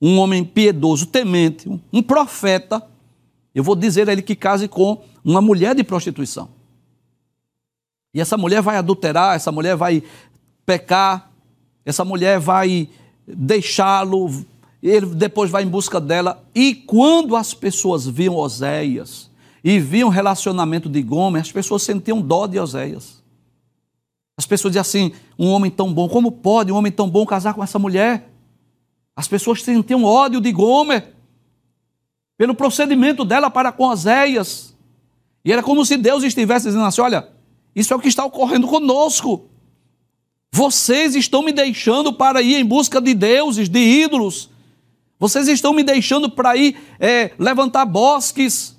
um 0.00 0.18
homem 0.18 0.44
piedoso, 0.44 1.06
temente, 1.06 1.68
um 1.92 2.02
profeta. 2.02 2.91
Eu 3.54 3.62
vou 3.62 3.76
dizer 3.76 4.08
a 4.08 4.12
ele 4.12 4.22
que 4.22 4.34
case 4.34 4.66
com 4.66 5.02
uma 5.24 5.40
mulher 5.40 5.74
de 5.74 5.84
prostituição. 5.84 6.48
E 8.14 8.20
essa 8.20 8.36
mulher 8.36 8.60
vai 8.60 8.76
adulterar, 8.76 9.36
essa 9.36 9.50
mulher 9.50 9.76
vai 9.76 10.02
pecar, 10.66 11.30
essa 11.84 12.04
mulher 12.04 12.38
vai 12.38 12.88
deixá-lo, 13.26 14.44
ele 14.82 15.06
depois 15.06 15.50
vai 15.50 15.62
em 15.62 15.68
busca 15.68 16.00
dela. 16.00 16.42
E 16.54 16.74
quando 16.74 17.36
as 17.36 17.54
pessoas 17.54 18.06
viam 18.06 18.36
Oséias 18.36 19.30
e 19.64 19.78
viam 19.78 20.08
o 20.08 20.12
relacionamento 20.12 20.88
de 20.88 21.02
Gomer, 21.02 21.42
as 21.42 21.52
pessoas 21.52 21.82
sentiam 21.82 22.20
dó 22.20 22.46
de 22.46 22.58
Oséias. 22.58 23.22
As 24.36 24.46
pessoas 24.46 24.72
diziam 24.72 24.82
assim: 24.82 25.12
um 25.38 25.48
homem 25.48 25.70
tão 25.70 25.92
bom, 25.92 26.08
como 26.08 26.32
pode 26.32 26.72
um 26.72 26.76
homem 26.76 26.92
tão 26.92 27.08
bom 27.08 27.24
casar 27.24 27.54
com 27.54 27.62
essa 27.62 27.78
mulher? 27.78 28.30
As 29.14 29.28
pessoas 29.28 29.62
sentiam 29.62 30.04
ódio 30.04 30.40
de 30.40 30.50
Gomer 30.52 31.14
pelo 32.42 32.56
procedimento 32.56 33.24
dela 33.24 33.48
para 33.48 33.70
com 33.70 33.84
Oséias. 33.84 34.74
E 35.44 35.52
era 35.52 35.62
como 35.62 35.86
se 35.86 35.96
Deus 35.96 36.24
estivesse 36.24 36.66
dizendo 36.66 36.84
assim: 36.84 37.00
olha, 37.00 37.28
isso 37.72 37.94
é 37.94 37.96
o 37.96 38.00
que 38.00 38.08
está 38.08 38.24
ocorrendo 38.24 38.66
conosco. 38.66 39.48
Vocês 40.50 41.14
estão 41.14 41.40
me 41.44 41.52
deixando 41.52 42.12
para 42.12 42.42
ir 42.42 42.56
em 42.56 42.64
busca 42.64 43.00
de 43.00 43.14
deuses, 43.14 43.68
de 43.68 43.78
ídolos. 43.78 44.50
Vocês 45.20 45.46
estão 45.46 45.72
me 45.72 45.84
deixando 45.84 46.28
para 46.28 46.56
ir 46.56 46.76
é, 46.98 47.30
levantar 47.38 47.84
bosques, 47.84 48.76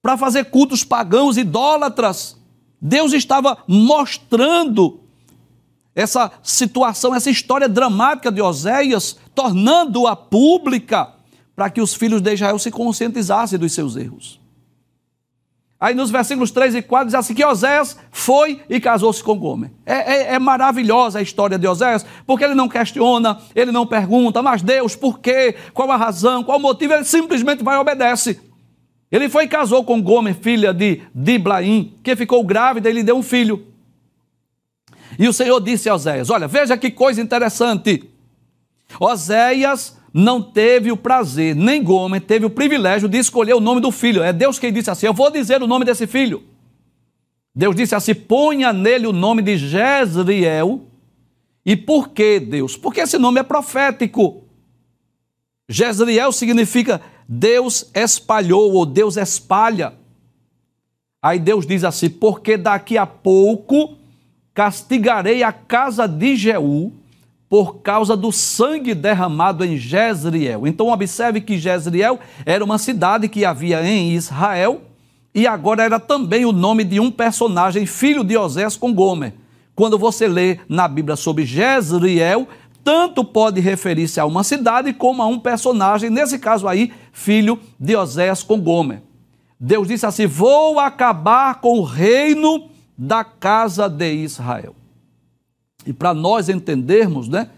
para 0.00 0.16
fazer 0.16 0.46
cultos 0.46 0.82
pagãos, 0.82 1.36
idólatras. 1.36 2.38
Deus 2.80 3.12
estava 3.12 3.58
mostrando 3.68 5.00
essa 5.94 6.32
situação, 6.42 7.14
essa 7.14 7.28
história 7.28 7.68
dramática 7.68 8.32
de 8.32 8.40
Oséias, 8.40 9.18
tornando-a 9.34 10.16
pública, 10.16 11.15
para 11.56 11.70
que 11.70 11.80
os 11.80 11.94
filhos 11.94 12.20
de 12.20 12.34
Israel 12.34 12.58
se 12.58 12.70
conscientizassem 12.70 13.58
dos 13.58 13.72
seus 13.72 13.96
erros. 13.96 14.38
Aí 15.78 15.94
nos 15.94 16.10
versículos 16.10 16.50
3 16.50 16.76
e 16.76 16.82
4 16.82 17.06
diz 17.06 17.14
assim 17.14 17.34
que 17.34 17.44
Oséias 17.44 17.98
foi 18.10 18.62
e 18.68 18.80
casou-se 18.80 19.22
com 19.22 19.38
Gomer. 19.38 19.70
É, 19.84 19.94
é, 19.94 20.34
é, 20.34 20.38
maravilhosa 20.38 21.18
a 21.18 21.22
história 21.22 21.58
de 21.58 21.66
Oséias, 21.66 22.04
porque 22.26 22.44
ele 22.44 22.54
não 22.54 22.68
questiona, 22.68 23.38
ele 23.54 23.70
não 23.70 23.86
pergunta, 23.86 24.42
mas 24.42 24.62
Deus, 24.62 24.96
por 24.96 25.18
quê? 25.18 25.54
Qual 25.74 25.90
a 25.90 25.96
razão? 25.96 26.42
Qual 26.42 26.58
o 26.58 26.62
motivo? 26.62 26.94
Ele 26.94 27.04
simplesmente 27.04 27.62
vai 27.62 27.76
e 27.76 27.80
obedece. 27.80 28.40
Ele 29.12 29.28
foi 29.28 29.44
e 29.44 29.48
casou 29.48 29.84
com 29.84 30.02
Gomer, 30.02 30.34
filha 30.34 30.72
de 30.72 31.02
Diblaim, 31.14 31.94
que 32.02 32.16
ficou 32.16 32.42
grávida 32.42 32.88
e 32.88 32.92
lhe 32.92 33.02
deu 33.02 33.16
um 33.16 33.22
filho. 33.22 33.66
E 35.18 35.28
o 35.28 35.32
Senhor 35.32 35.60
disse 35.60 35.88
a 35.88 35.94
Oséias: 35.94 36.30
Olha, 36.30 36.48
veja 36.48 36.76
que 36.76 36.90
coisa 36.90 37.20
interessante. 37.20 38.10
Oséias 38.98 39.96
não 40.12 40.42
teve 40.42 40.90
o 40.90 40.96
prazer, 40.96 41.54
nem 41.54 41.82
Gomer 41.82 42.20
teve 42.20 42.46
o 42.46 42.50
privilégio 42.50 43.08
de 43.08 43.18
escolher 43.18 43.54
o 43.54 43.60
nome 43.60 43.80
do 43.80 43.90
filho. 43.90 44.22
É 44.22 44.32
Deus 44.32 44.58
quem 44.58 44.72
disse 44.72 44.90
assim: 44.90 45.06
Eu 45.06 45.14
vou 45.14 45.30
dizer 45.30 45.62
o 45.62 45.66
nome 45.66 45.84
desse 45.84 46.06
filho. 46.06 46.42
Deus 47.54 47.74
disse 47.74 47.94
assim: 47.94 48.14
ponha 48.14 48.70
nele 48.70 49.06
o 49.06 49.12
nome 49.12 49.40
de 49.40 49.56
Jezreel. 49.56 50.86
E 51.64 51.74
por 51.74 52.10
que 52.10 52.38
Deus? 52.38 52.76
Porque 52.76 53.00
esse 53.00 53.18
nome 53.18 53.40
é 53.40 53.42
profético. 53.42 54.44
Jezreel 55.68 56.30
significa 56.32 57.00
Deus 57.26 57.90
espalhou 57.94 58.74
ou 58.74 58.84
Deus 58.86 59.16
espalha. 59.16 59.94
Aí 61.22 61.38
Deus 61.38 61.66
diz 61.66 61.82
assim: 61.82 62.10
porque 62.10 62.58
daqui 62.58 62.98
a 62.98 63.06
pouco 63.06 63.96
castigarei 64.52 65.42
a 65.42 65.52
casa 65.52 66.06
de 66.06 66.36
Jeú 66.36 66.92
por 67.48 67.76
causa 67.76 68.16
do 68.16 68.32
sangue 68.32 68.94
derramado 68.94 69.64
em 69.64 69.76
Jezreel. 69.76 70.66
Então 70.66 70.88
observe 70.88 71.40
que 71.40 71.58
Jezreel 71.58 72.18
era 72.44 72.64
uma 72.64 72.78
cidade 72.78 73.28
que 73.28 73.44
havia 73.44 73.86
em 73.86 74.12
Israel 74.12 74.82
e 75.34 75.46
agora 75.46 75.84
era 75.84 76.00
também 76.00 76.44
o 76.44 76.52
nome 76.52 76.82
de 76.82 76.98
um 76.98 77.10
personagem, 77.10 77.86
filho 77.86 78.24
de 78.24 78.36
Osés 78.36 78.76
com 78.76 78.92
Gomer. 78.92 79.34
Quando 79.74 79.98
você 79.98 80.26
lê 80.26 80.58
na 80.68 80.88
Bíblia 80.88 81.14
sobre 81.14 81.44
Jezreel, 81.44 82.48
tanto 82.82 83.24
pode 83.24 83.60
referir-se 83.60 84.18
a 84.18 84.24
uma 84.24 84.42
cidade 84.42 84.92
como 84.92 85.22
a 85.22 85.26
um 85.26 85.38
personagem, 85.38 86.08
nesse 86.08 86.38
caso 86.38 86.66
aí, 86.66 86.92
filho 87.12 87.60
de 87.78 87.94
Osés 87.94 88.42
com 88.42 88.58
Gomer. 88.58 89.02
Deus 89.60 89.88
disse 89.88 90.06
assim: 90.06 90.26
Vou 90.26 90.78
acabar 90.78 91.60
com 91.60 91.80
o 91.80 91.82
reino 91.82 92.70
da 92.96 93.22
casa 93.22 93.88
de 93.88 94.10
Israel. 94.14 94.74
E 95.86 95.92
para 95.92 96.12
nós 96.12 96.48
entendermos 96.48 97.28
né, 97.28 97.48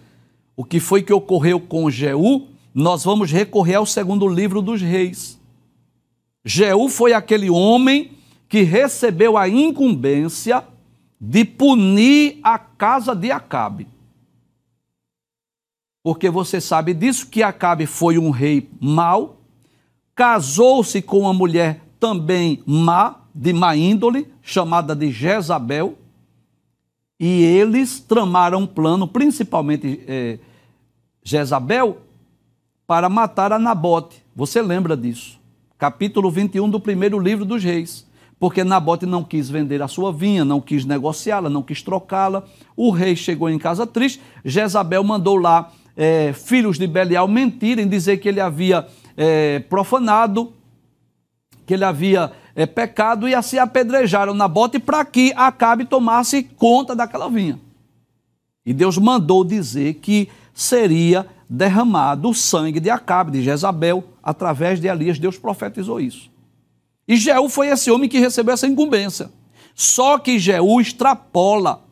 o 0.55 0.63
que 0.65 0.79
foi 0.79 1.03
que 1.03 1.13
ocorreu 1.13 1.59
com 1.59 1.91
Jeú, 1.91 2.49
nós 2.75 3.03
vamos 3.03 3.33
recorrer 3.33 3.77
ao 3.77 3.87
segundo 3.87 4.29
livro 4.29 4.61
dos 4.61 4.83
reis. 4.83 5.41
Jeú 6.45 6.89
foi 6.89 7.13
aquele 7.13 7.49
homem 7.51 8.13
que 8.49 8.63
recebeu 8.63 9.37
a 9.37 9.49
incumbência 9.49 10.63
de 11.21 11.45
punir 11.45 12.39
a 12.43 12.59
casa 12.59 13.15
de 13.15 13.31
Acabe. 13.31 13.89
Porque 16.03 16.31
você 16.31 16.61
sabe 16.61 16.95
disso 16.95 17.27
que 17.27 17.43
Acabe 17.43 17.87
foi 17.87 18.19
um 18.19 18.31
rei 18.31 18.69
mau, 18.81 19.41
casou-se 20.15 21.03
com 21.03 21.21
uma 21.21 21.35
mulher 21.35 21.83
também 21.99 22.63
má, 22.65 23.17
de 23.35 23.53
má 23.53 23.77
índole, 23.77 24.27
chamada 24.41 24.95
de 24.95 25.11
Jezabel, 25.11 25.99
e 27.19 27.43
eles 27.43 28.01
tramaram 28.01 28.61
um 28.61 28.67
plano, 28.67 29.09
principalmente 29.09 30.01
é, 30.07 30.39
Jezabel, 31.23 31.99
para 32.87 33.09
matar 33.09 33.53
a 33.53 33.59
Nabote. 33.59 34.25
Você 34.37 34.63
lembra 34.63 34.97
disso? 34.97 35.39
Capítulo 35.77 36.31
21 36.31 36.71
do 36.71 36.79
primeiro 36.79 37.19
livro 37.19 37.45
dos 37.45 37.63
reis. 37.63 38.07
Porque 38.39 38.63
Nabote 38.63 39.05
não 39.05 39.25
quis 39.25 39.51
vender 39.51 39.83
a 39.83 39.89
sua 39.89 40.13
vinha, 40.13 40.45
não 40.45 40.61
quis 40.61 40.85
negociá-la, 40.85 41.51
não 41.51 41.63
quis 41.63 41.83
trocá-la. 41.83 42.45
O 42.77 42.91
rei 42.91 43.17
chegou 43.17 43.51
em 43.51 43.59
casa 43.59 43.85
triste. 43.85 44.21
Jezabel 44.45 45.03
mandou 45.03 45.37
lá 45.37 45.73
é, 45.97 46.33
filhos 46.33 46.79
de 46.79 46.87
Belial 46.87 47.27
mentirem, 47.27 47.89
dizer 47.89 48.19
que 48.19 48.29
ele 48.29 48.41
havia 48.41 48.87
é, 49.17 49.59
profanado, 49.59 50.53
que 51.67 51.75
ele 51.75 51.85
havia 51.85 52.33
é, 52.59 52.67
pecado 52.67 53.29
e 53.29 53.37
assim 53.37 53.57
apedrejaram 53.57 54.35
Nabote 54.35 54.81
para 54.81 55.05
que 55.05 55.33
Acabe 55.37 55.85
tomasse 55.85 56.43
conta 56.43 56.93
daquela 56.97 57.31
vinha. 57.31 57.57
E 58.67 58.75
Deus 58.75 58.99
mandou 58.99 59.45
dizer 59.45 59.95
que 59.95 60.29
seria 60.53 61.25
derramado 61.49 62.29
o 62.29 62.35
sangue 62.35 62.81
de 62.81 62.91
Acabe, 62.91 63.31
de 63.31 63.45
Jezabel, 63.45 64.03
através 64.21 64.81
de 64.81 64.89
Elias. 64.89 65.21
Deus 65.21 65.39
profetizou 65.39 66.01
isso. 66.01 66.29
E 67.07 67.15
Jeú 67.17 67.49
foi 67.49 67.69
esse 67.69 67.93
homem 67.93 68.09
que 68.09 68.19
recebeu 68.19 68.55
essa 68.55 68.67
incumbência. 68.67 69.31
Só 69.73 70.19
que 70.19 70.37
Jeú 70.37 70.81
extrapola 70.81 71.85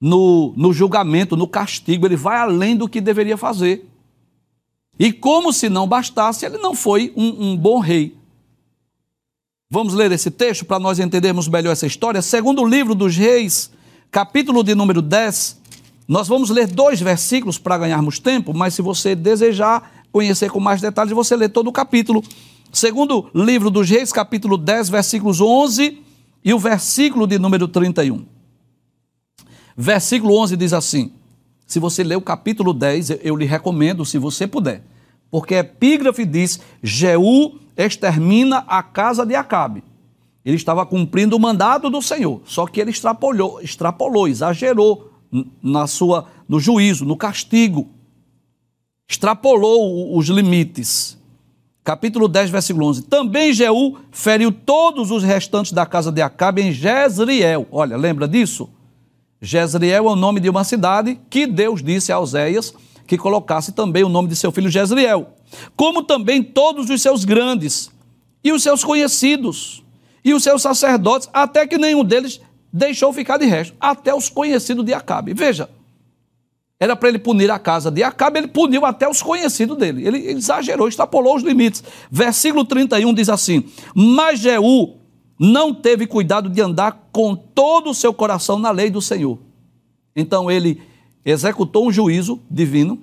no, 0.00 0.54
no 0.56 0.72
julgamento, 0.72 1.36
no 1.36 1.46
castigo, 1.46 2.06
ele 2.06 2.16
vai 2.16 2.38
além 2.38 2.74
do 2.74 2.88
que 2.88 2.98
deveria 2.98 3.36
fazer. 3.36 3.86
E 4.98 5.12
como 5.12 5.52
se 5.52 5.68
não 5.68 5.86
bastasse, 5.86 6.46
ele 6.46 6.56
não 6.56 6.74
foi 6.74 7.12
um, 7.14 7.50
um 7.50 7.56
bom 7.58 7.78
rei. 7.78 8.18
Vamos 9.72 9.94
ler 9.94 10.10
esse 10.10 10.32
texto 10.32 10.64
para 10.64 10.80
nós 10.80 10.98
entendermos 10.98 11.46
melhor 11.46 11.70
essa 11.70 11.86
história. 11.86 12.20
Segundo 12.20 12.60
o 12.60 12.66
livro 12.66 12.92
dos 12.92 13.16
Reis, 13.16 13.70
capítulo 14.10 14.64
de 14.64 14.74
número 14.74 15.00
10, 15.00 15.60
nós 16.08 16.26
vamos 16.26 16.50
ler 16.50 16.66
dois 16.66 17.00
versículos 17.00 17.56
para 17.56 17.78
ganharmos 17.78 18.18
tempo, 18.18 18.52
mas 18.52 18.74
se 18.74 18.82
você 18.82 19.14
desejar 19.14 20.04
conhecer 20.10 20.50
com 20.50 20.58
mais 20.58 20.80
detalhes, 20.80 21.12
você 21.12 21.36
lê 21.36 21.48
todo 21.48 21.68
o 21.68 21.72
capítulo. 21.72 22.20
Segundo 22.72 23.30
livro 23.32 23.70
dos 23.70 23.88
Reis, 23.88 24.12
capítulo 24.12 24.58
10, 24.58 24.88
versículos 24.88 25.40
11 25.40 26.02
e 26.44 26.52
o 26.52 26.58
versículo 26.58 27.24
de 27.24 27.38
número 27.38 27.68
31. 27.68 28.26
Versículo 29.76 30.36
11 30.36 30.56
diz 30.56 30.72
assim: 30.72 31.12
Se 31.64 31.78
você 31.78 32.02
ler 32.02 32.16
o 32.16 32.20
capítulo 32.20 32.74
10, 32.74 33.18
eu 33.22 33.36
lhe 33.36 33.46
recomendo, 33.46 34.04
se 34.04 34.18
você 34.18 34.48
puder, 34.48 34.82
porque 35.30 35.54
epígrafe 35.54 36.24
diz: 36.24 36.60
Jeú 36.82 37.58
extermina 37.76 38.64
a 38.66 38.82
casa 38.82 39.24
de 39.24 39.34
Acabe. 39.34 39.84
Ele 40.44 40.56
estava 40.56 40.84
cumprindo 40.86 41.36
o 41.36 41.40
mandato 41.40 41.90
do 41.90 42.00
Senhor, 42.00 42.40
só 42.44 42.66
que 42.66 42.80
ele 42.80 42.90
extrapolou, 42.90 43.60
extrapolou, 43.60 44.26
exagerou 44.26 45.10
na 45.62 45.86
sua, 45.86 46.26
no 46.48 46.58
juízo, 46.58 47.04
no 47.04 47.16
castigo. 47.16 47.88
Extrapolou 49.08 50.16
os 50.16 50.28
limites. 50.28 51.18
Capítulo 51.82 52.28
10, 52.28 52.50
versículo 52.50 52.86
11. 52.86 53.02
Também 53.02 53.52
Jeú 53.52 53.98
feriu 54.10 54.52
todos 54.52 55.10
os 55.10 55.22
restantes 55.22 55.72
da 55.72 55.84
casa 55.84 56.12
de 56.12 56.22
Acabe 56.22 56.62
em 56.62 56.72
Jezreel. 56.72 57.66
Olha, 57.70 57.96
lembra 57.96 58.28
disso? 58.28 58.68
Jezreel 59.40 60.06
é 60.06 60.12
o 60.12 60.16
nome 60.16 60.40
de 60.40 60.48
uma 60.48 60.62
cidade 60.62 61.18
que 61.28 61.46
Deus 61.46 61.82
disse 61.82 62.12
a 62.12 62.20
Oséias 62.20 62.74
que 63.10 63.18
colocasse 63.18 63.72
também 63.72 64.04
o 64.04 64.08
nome 64.08 64.28
de 64.28 64.36
seu 64.36 64.52
filho 64.52 64.70
Jezreel 64.70 65.26
como 65.74 66.04
também 66.04 66.44
todos 66.44 66.88
os 66.88 67.02
seus 67.02 67.24
grandes, 67.24 67.90
e 68.44 68.52
os 68.52 68.62
seus 68.62 68.84
conhecidos, 68.84 69.82
e 70.24 70.32
os 70.32 70.44
seus 70.44 70.62
sacerdotes, 70.62 71.28
até 71.32 71.66
que 71.66 71.76
nenhum 71.76 72.04
deles 72.04 72.40
deixou 72.72 73.12
ficar 73.12 73.36
de 73.36 73.46
resto, 73.46 73.74
até 73.80 74.14
os 74.14 74.28
conhecidos 74.28 74.84
de 74.84 74.94
Acabe. 74.94 75.34
Veja, 75.34 75.68
era 76.78 76.94
para 76.94 77.08
ele 77.08 77.18
punir 77.18 77.50
a 77.50 77.58
casa 77.58 77.90
de 77.90 78.00
Acabe, 78.00 78.38
ele 78.38 78.46
puniu 78.46 78.86
até 78.86 79.08
os 79.08 79.20
conhecidos 79.20 79.76
dele. 79.76 80.06
Ele 80.06 80.30
exagerou, 80.30 80.86
extrapolou 80.86 81.34
os 81.34 81.42
limites. 81.42 81.82
Versículo 82.12 82.64
31 82.64 83.12
diz 83.12 83.28
assim: 83.28 83.64
Mas 83.92 84.38
Jeú 84.38 84.98
não 85.36 85.74
teve 85.74 86.06
cuidado 86.06 86.48
de 86.48 86.60
andar 86.60 87.08
com 87.10 87.34
todo 87.34 87.90
o 87.90 87.94
seu 87.94 88.14
coração 88.14 88.56
na 88.56 88.70
lei 88.70 88.88
do 88.88 89.02
Senhor. 89.02 89.36
Então 90.14 90.48
ele 90.48 90.80
executou 91.24 91.86
um 91.86 91.92
juízo 91.92 92.40
divino, 92.50 93.00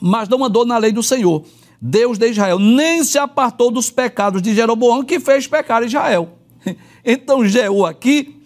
mas 0.00 0.28
não 0.28 0.44
andou 0.44 0.64
na 0.64 0.78
lei 0.78 0.92
do 0.92 1.02
Senhor, 1.02 1.44
Deus 1.80 2.18
de 2.18 2.30
Israel, 2.30 2.58
nem 2.58 3.02
se 3.04 3.18
apartou 3.18 3.70
dos 3.70 3.90
pecados 3.90 4.40
de 4.40 4.54
Jeroboão, 4.54 5.04
que 5.04 5.20
fez 5.20 5.46
pecar 5.46 5.82
Israel. 5.82 6.38
Então 7.04 7.44
Jeú 7.44 7.84
aqui, 7.84 8.40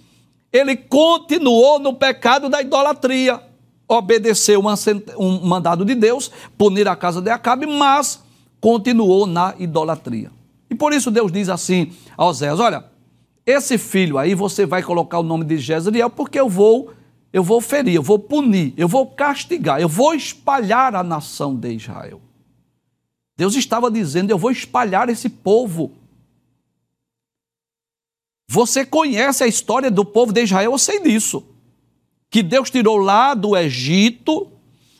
ele 0.50 0.74
continuou 0.74 1.78
no 1.78 1.92
pecado 1.92 2.48
da 2.48 2.62
idolatria 2.62 3.38
obedeceu 3.88 4.62
um 5.18 5.46
mandado 5.46 5.84
de 5.84 5.94
Deus, 5.94 6.30
punir 6.58 6.88
a 6.88 6.96
casa 6.96 7.20
de 7.20 7.30
Acabe, 7.30 7.66
mas 7.66 8.22
continuou 8.60 9.26
na 9.26 9.54
idolatria. 9.58 10.30
E 10.68 10.74
por 10.74 10.92
isso 10.92 11.10
Deus 11.10 11.30
diz 11.30 11.48
assim 11.48 11.92
a 12.16 12.26
Oséias: 12.26 12.58
Olha, 12.58 12.84
esse 13.44 13.78
filho 13.78 14.18
aí 14.18 14.34
você 14.34 14.66
vai 14.66 14.82
colocar 14.82 15.18
o 15.18 15.22
nome 15.22 15.44
de 15.44 15.58
Jezreel, 15.58 16.10
porque 16.10 16.38
eu 16.38 16.48
vou, 16.48 16.90
eu 17.36 17.42
vou 17.42 17.60
ferir, 17.60 17.94
eu 17.94 18.02
vou 18.02 18.18
punir, 18.18 18.72
eu 18.78 18.88
vou 18.88 19.06
castigar, 19.08 19.78
eu 19.78 19.90
vou 19.90 20.14
espalhar 20.14 20.94
a 20.94 21.02
nação 21.02 21.54
de 21.54 21.70
Israel. 21.70 22.18
Deus 23.36 23.54
estava 23.54 23.90
dizendo: 23.90 24.30
Eu 24.30 24.38
vou 24.38 24.50
espalhar 24.50 25.10
esse 25.10 25.28
povo. 25.28 25.92
Você 28.48 28.86
conhece 28.86 29.44
a 29.44 29.46
história 29.46 29.90
do 29.90 30.02
povo 30.02 30.32
de 30.32 30.44
Israel, 30.44 30.72
eu 30.72 30.78
sei 30.78 30.98
disso 31.02 31.46
que 32.30 32.42
Deus 32.42 32.70
tirou 32.70 32.96
lá 32.96 33.34
do 33.34 33.54
Egito, 33.54 34.50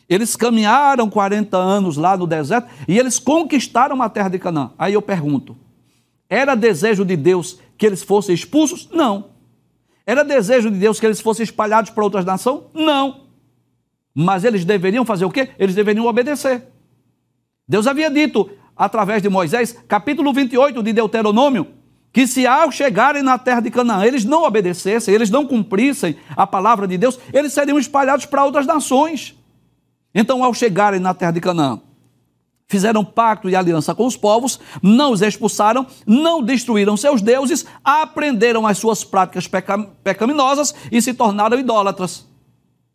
eles 0.07 0.35
caminharam 0.35 1.09
40 1.09 1.57
anos 1.57 1.97
lá 1.97 2.15
no 2.15 2.27
deserto 2.27 2.69
e 2.87 2.99
eles 2.99 3.17
conquistaram 3.17 3.99
a 3.99 4.09
terra 4.09 4.29
de 4.29 4.37
Canaã. 4.37 4.73
Aí 4.77 4.93
eu 4.93 5.01
pergunto: 5.01 5.57
era 6.29 6.53
desejo 6.53 7.03
de 7.03 7.17
Deus 7.17 7.59
que 7.75 7.87
eles 7.87 8.03
fossem 8.03 8.35
expulsos? 8.35 8.87
Não. 8.91 9.36
Era 10.07 10.23
desejo 10.23 10.71
de 10.71 10.77
Deus 10.77 11.01
que 11.01 11.05
eles 11.05 11.19
fossem 11.19 11.43
espalhados 11.43 11.91
para 11.91 12.01
outras 12.01 12.23
nações? 12.23 12.63
Não. 12.73 13.25
Mas 14.15 14.45
eles 14.45 14.63
deveriam 14.63 15.03
fazer 15.03 15.25
o 15.25 15.29
quê? 15.29 15.49
Eles 15.59 15.75
deveriam 15.75 16.05
obedecer. 16.05 16.63
Deus 17.67 17.85
havia 17.85 18.09
dito, 18.09 18.49
através 18.73 19.21
de 19.21 19.27
Moisés, 19.27 19.77
capítulo 19.85 20.31
28 20.31 20.81
de 20.81 20.93
Deuteronômio, 20.93 21.67
que 22.13 22.25
se 22.25 22.47
ao 22.47 22.71
chegarem 22.71 23.21
na 23.21 23.37
terra 23.37 23.59
de 23.59 23.69
Canaã 23.69 24.05
eles 24.05 24.23
não 24.23 24.43
obedecessem, 24.43 25.13
eles 25.13 25.29
não 25.29 25.45
cumprissem 25.45 26.15
a 26.37 26.47
palavra 26.47 26.87
de 26.87 26.97
Deus, 26.97 27.19
eles 27.33 27.51
seriam 27.51 27.77
espalhados 27.77 28.25
para 28.25 28.45
outras 28.45 28.65
nações. 28.65 29.35
Então, 30.15 30.41
ao 30.41 30.53
chegarem 30.53 31.01
na 31.01 31.13
terra 31.13 31.31
de 31.31 31.41
Canaã, 31.41 31.81
fizeram 32.67 33.03
pacto 33.03 33.49
e 33.49 33.55
aliança 33.55 33.95
com 33.95 34.05
os 34.05 34.17
povos, 34.17 34.59
não 34.81 35.11
os 35.11 35.21
expulsaram, 35.21 35.87
não 36.05 36.41
destruíram 36.43 36.97
seus 36.97 37.21
deuses, 37.21 37.65
aprenderam 37.83 38.67
as 38.67 38.77
suas 38.77 39.03
práticas 39.03 39.49
pecaminosas 40.03 40.75
e 40.91 41.01
se 41.01 41.13
tornaram 41.13 41.57
idólatras. 41.57 42.27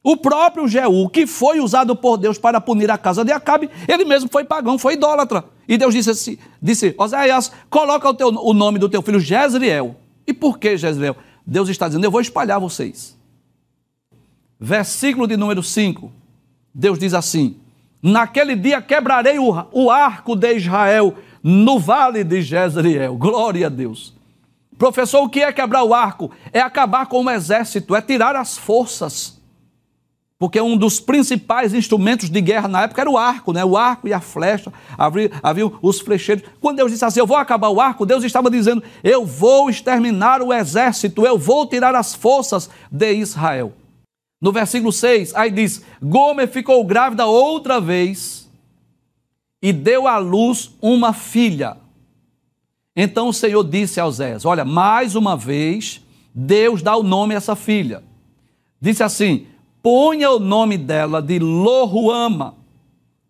O 0.05 0.17
próprio 0.17 0.67
Jeú, 0.67 1.09
que 1.09 1.27
foi 1.27 1.61
usado 1.61 1.95
por 1.95 2.17
Deus 2.17 2.37
para 2.37 2.61
punir 2.61 2.91
a 2.91 2.99
casa 2.99 3.25
de 3.25 3.31
Acabe, 3.31 3.71
ele 3.87 4.05
mesmo 4.05 4.29
foi 4.31 4.45
pagão, 4.45 4.77
foi 4.77 4.95
idólatra. 4.95 5.45
E 5.69 5.79
Deus 5.79 5.95
disse 5.95 6.11
assim, 6.11 6.39
disse, 6.61 6.95
Oséias, 6.99 7.53
coloca 7.71 8.09
o, 8.09 8.15
teu, 8.15 8.29
o 8.29 8.53
nome 8.53 8.81
do 8.81 8.89
teu 8.89 9.01
filho 9.01 9.21
Jezreel. 9.21 9.95
E 10.27 10.35
por 10.35 10.59
que 10.59 10.77
Jezreel? 10.77 11.17
Deus 11.47 11.69
está 11.69 11.87
dizendo, 11.87 12.05
eu 12.05 12.11
vou 12.11 12.21
espalhar 12.21 12.59
vocês. 12.59 13.17
Versículo 14.59 15.27
de 15.27 15.37
número 15.37 15.63
5, 15.63 16.11
Deus 16.75 16.99
diz 16.99 17.15
assim, 17.15 17.57
naquele 18.03 18.57
dia 18.57 18.83
quebrarei 18.83 19.39
o, 19.39 19.67
o 19.71 19.91
arco 19.91 20.35
de 20.35 20.55
Israel 20.55 21.15
no 21.43 21.79
vale 21.79 22.25
de 22.25 22.43
Jezreel. 22.43 23.17
Glória 23.17 23.67
a 23.67 23.71
Deus. 23.71 24.15
Professor, 24.77 25.23
o 25.23 25.29
que 25.29 25.41
é 25.41 25.53
quebrar 25.53 25.85
o 25.85 25.95
arco? 25.95 26.31
É 26.53 26.61
acabar 26.61 27.07
com 27.07 27.23
o 27.25 27.31
exército, 27.31 27.95
é 27.95 28.01
tirar 28.01 28.35
as 28.35 28.59
forças 28.59 29.41
porque 30.43 30.61
um 30.61 30.77
dos 30.77 30.99
principais 30.99 31.73
instrumentos 31.73 32.29
de 32.29 32.41
guerra 32.41 32.67
na 32.67 32.83
época 32.83 33.01
era 33.01 33.09
o 33.09 33.17
arco, 33.17 33.53
né? 33.53 33.65
o 33.65 33.77
arco 33.77 34.09
e 34.09 34.13
a 34.13 34.19
flecha, 34.19 34.73
havia, 34.99 35.31
havia 35.41 35.71
os 35.81 36.01
flecheiros. 36.01 36.43
Quando 36.61 36.79
Deus 36.79 36.91
disse 36.91 37.05
assim, 37.05 37.21
eu 37.21 37.27
vou 37.29 37.37
acabar 37.37 37.69
o 37.69 37.81
arco, 37.81 38.05
Deus 38.05 38.25
estava 38.25 38.51
dizendo, 38.51 38.83
eu 39.05 39.25
vou 39.25 39.71
exterminar 39.71 40.43
o 40.43 40.53
exército, 40.53 41.25
eu 41.25 41.39
vou 41.39 41.65
tirar 41.65 41.95
as 41.95 42.13
forças 42.13 42.69
de 42.91 43.13
Israel. 43.13 43.73
No 44.43 44.51
versículo 44.51 44.91
6, 44.91 45.37
aí 45.37 45.53
diz, 45.53 45.85
Gomer 46.03 46.49
ficou 46.49 46.85
grávida 46.85 47.27
outra 47.27 47.81
vez 47.81 48.51
e 49.63 49.73
deu 49.73 50.09
à 50.09 50.19
luz 50.19 50.77
uma 50.83 51.13
filha. 51.13 51.77
Então 52.97 53.29
o 53.29 53.33
Senhor 53.33 53.63
disse 53.63 54.01
a 54.01 54.07
Osés, 54.07 54.45
olha, 54.45 54.65
mais 54.65 55.15
uma 55.15 55.37
vez, 55.37 56.05
Deus 56.35 56.83
dá 56.83 56.97
o 56.97 57.05
nome 57.05 57.35
a 57.35 57.37
essa 57.37 57.55
filha. 57.55 58.03
Disse 58.81 59.05
assim, 59.05 59.47
ponha 59.81 60.33
o 60.33 60.41
nome 60.41 60.77
dela 60.77 61.23
de 61.23 61.39
Lohuama, 61.39 62.57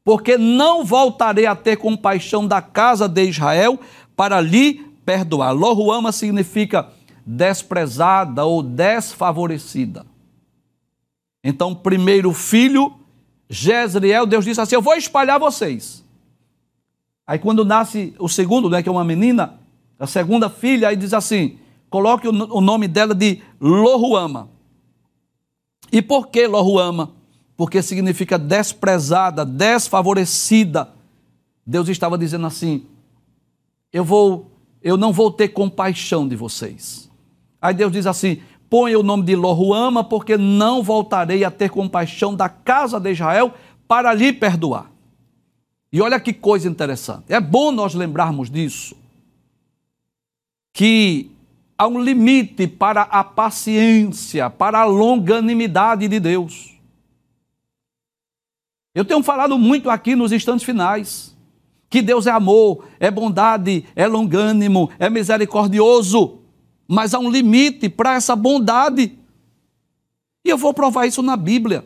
porque 0.02 0.38
não 0.38 0.82
voltarei 0.82 1.44
a 1.44 1.54
ter 1.54 1.76
compaixão 1.76 2.48
da 2.48 2.62
casa 2.62 3.06
de 3.06 3.24
Israel 3.24 3.78
para 4.16 4.40
lhe 4.40 4.82
perdoar. 5.04 5.52
Lohuama 5.52 6.10
significa 6.10 6.88
desprezada 7.26 8.46
ou 8.46 8.62
desfavorecida. 8.62 10.10
Então, 11.42 11.74
primeiro 11.74 12.32
filho, 12.32 12.94
Jezreel, 13.48 14.26
Deus 14.26 14.44
disse 14.44 14.60
assim: 14.60 14.74
Eu 14.74 14.82
vou 14.82 14.94
espalhar 14.94 15.38
vocês. 15.38 16.04
Aí, 17.26 17.38
quando 17.38 17.64
nasce 17.64 18.14
o 18.18 18.28
segundo, 18.28 18.68
né, 18.68 18.82
que 18.82 18.88
é 18.88 18.92
uma 18.92 19.04
menina, 19.04 19.58
a 19.98 20.06
segunda 20.06 20.50
filha, 20.50 20.88
aí 20.88 20.96
diz 20.96 21.14
assim: 21.14 21.58
coloque 21.88 22.26
o 22.26 22.60
nome 22.60 22.88
dela 22.88 23.14
de 23.14 23.40
Lohuama. 23.60 24.50
E 25.92 26.02
por 26.02 26.28
que 26.28 26.46
Lohuama? 26.46 27.12
Porque 27.56 27.80
significa 27.82 28.38
desprezada, 28.38 29.44
desfavorecida. 29.44 30.92
Deus 31.64 31.88
estava 31.88 32.18
dizendo 32.18 32.46
assim: 32.46 32.86
eu 33.92 34.04
vou, 34.04 34.50
eu 34.82 34.96
não 34.96 35.12
vou 35.12 35.30
ter 35.30 35.48
compaixão 35.48 36.26
de 36.26 36.34
vocês. 36.34 37.08
Aí 37.60 37.72
Deus 37.72 37.92
diz 37.92 38.06
assim: 38.06 38.42
põe 38.72 38.96
o 38.96 39.02
nome 39.02 39.22
de 39.24 39.36
Lohuama, 39.36 40.02
porque 40.02 40.38
não 40.38 40.82
voltarei 40.82 41.44
a 41.44 41.50
ter 41.50 41.68
compaixão 41.68 42.34
da 42.34 42.48
casa 42.48 42.98
de 42.98 43.12
Israel 43.12 43.52
para 43.86 44.14
lhe 44.14 44.32
perdoar. 44.32 44.90
E 45.92 46.00
olha 46.00 46.18
que 46.18 46.32
coisa 46.32 46.70
interessante. 46.70 47.24
É 47.28 47.38
bom 47.38 47.70
nós 47.70 47.92
lembrarmos 47.92 48.48
disso. 48.48 48.96
Que 50.72 51.30
há 51.76 51.86
um 51.86 52.02
limite 52.02 52.66
para 52.66 53.02
a 53.02 53.22
paciência, 53.22 54.48
para 54.48 54.80
a 54.80 54.84
longanimidade 54.86 56.08
de 56.08 56.18
Deus. 56.18 56.72
Eu 58.94 59.04
tenho 59.04 59.22
falado 59.22 59.58
muito 59.58 59.90
aqui 59.90 60.16
nos 60.16 60.32
instantes 60.32 60.64
finais 60.64 61.36
que 61.90 62.00
Deus 62.00 62.26
é 62.26 62.30
amor, 62.30 62.86
é 62.98 63.10
bondade, 63.10 63.84
é 63.94 64.06
longânimo, 64.06 64.88
é 64.98 65.10
misericordioso, 65.10 66.38
mas 66.86 67.14
há 67.14 67.18
um 67.18 67.30
limite 67.30 67.88
para 67.88 68.14
essa 68.14 68.36
bondade. 68.36 69.18
E 70.44 70.48
eu 70.48 70.58
vou 70.58 70.74
provar 70.74 71.06
isso 71.06 71.22
na 71.22 71.36
Bíblia. 71.36 71.84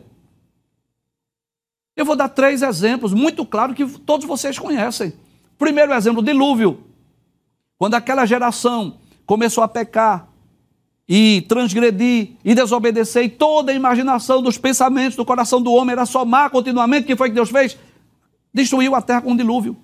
Eu 1.95 2.05
vou 2.05 2.15
dar 2.15 2.29
três 2.29 2.61
exemplos 2.61 3.13
muito 3.13 3.45
claros 3.45 3.75
que 3.75 3.85
todos 3.99 4.25
vocês 4.25 4.57
conhecem. 4.59 5.13
Primeiro 5.57 5.93
exemplo, 5.93 6.21
dilúvio. 6.21 6.83
Quando 7.77 7.95
aquela 7.95 8.25
geração 8.25 8.99
começou 9.25 9.63
a 9.63 9.67
pecar 9.67 10.27
e 11.07 11.45
transgredir 11.47 12.33
e 12.43 12.53
desobedecer, 12.53 13.23
e 13.23 13.29
toda 13.29 13.71
a 13.71 13.75
imaginação 13.75 14.41
dos 14.41 14.57
pensamentos 14.57 15.15
do 15.15 15.25
coração 15.25 15.61
do 15.61 15.71
homem 15.71 15.93
era 15.93 16.05
só 16.05 16.25
má 16.25 16.49
continuamente, 16.49 17.05
o 17.05 17.07
que 17.07 17.15
foi 17.15 17.29
que 17.29 17.35
Deus 17.35 17.49
fez? 17.49 17.77
Destruiu 18.53 18.93
a 18.93 19.01
terra 19.01 19.21
com 19.21 19.31
um 19.31 19.37
dilúvio. 19.37 19.77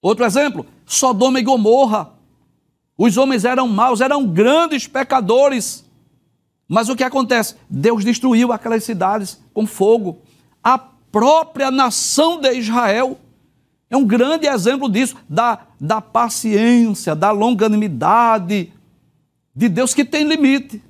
Outro 0.00 0.24
exemplo, 0.24 0.66
Sodoma 0.84 1.38
e 1.38 1.42
Gomorra. 1.42 2.12
Os 2.96 3.16
homens 3.16 3.44
eram 3.44 3.66
maus, 3.68 4.00
eram 4.00 4.26
grandes 4.26 4.86
pecadores. 4.86 5.84
Mas 6.68 6.88
o 6.88 6.96
que 6.96 7.04
acontece? 7.04 7.56
Deus 7.68 8.04
destruiu 8.04 8.52
aquelas 8.52 8.84
cidades 8.84 9.40
com 9.52 9.66
fogo. 9.66 10.18
A 10.62 10.78
própria 10.78 11.70
nação 11.70 12.40
de 12.40 12.52
Israel 12.54 13.18
é 13.90 13.96
um 13.96 14.06
grande 14.06 14.46
exemplo 14.46 14.88
disso, 14.88 15.16
da, 15.28 15.66
da 15.78 16.00
paciência, 16.00 17.14
da 17.14 17.30
longanimidade 17.30 18.72
de 19.54 19.68
Deus 19.68 19.92
que 19.92 20.04
tem 20.04 20.24
limite. 20.24 20.82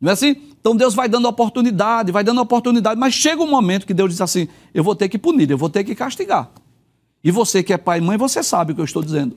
Não 0.00 0.10
é 0.10 0.12
assim? 0.14 0.36
Então 0.60 0.74
Deus 0.74 0.94
vai 0.94 1.08
dando 1.08 1.28
oportunidade, 1.28 2.10
vai 2.10 2.24
dando 2.24 2.40
oportunidade, 2.40 2.98
mas 2.98 3.12
chega 3.12 3.42
um 3.42 3.50
momento 3.50 3.86
que 3.86 3.94
Deus 3.94 4.10
diz 4.10 4.20
assim: 4.20 4.48
eu 4.72 4.82
vou 4.82 4.94
ter 4.94 5.08
que 5.08 5.18
punir, 5.18 5.50
eu 5.50 5.58
vou 5.58 5.68
ter 5.68 5.84
que 5.84 5.94
castigar. 5.94 6.50
E 7.22 7.30
você 7.30 7.62
que 7.62 7.72
é 7.72 7.76
pai 7.76 7.98
e 7.98 8.00
mãe, 8.00 8.16
você 8.16 8.42
sabe 8.42 8.72
o 8.72 8.74
que 8.74 8.80
eu 8.80 8.84
estou 8.84 9.02
dizendo. 9.02 9.36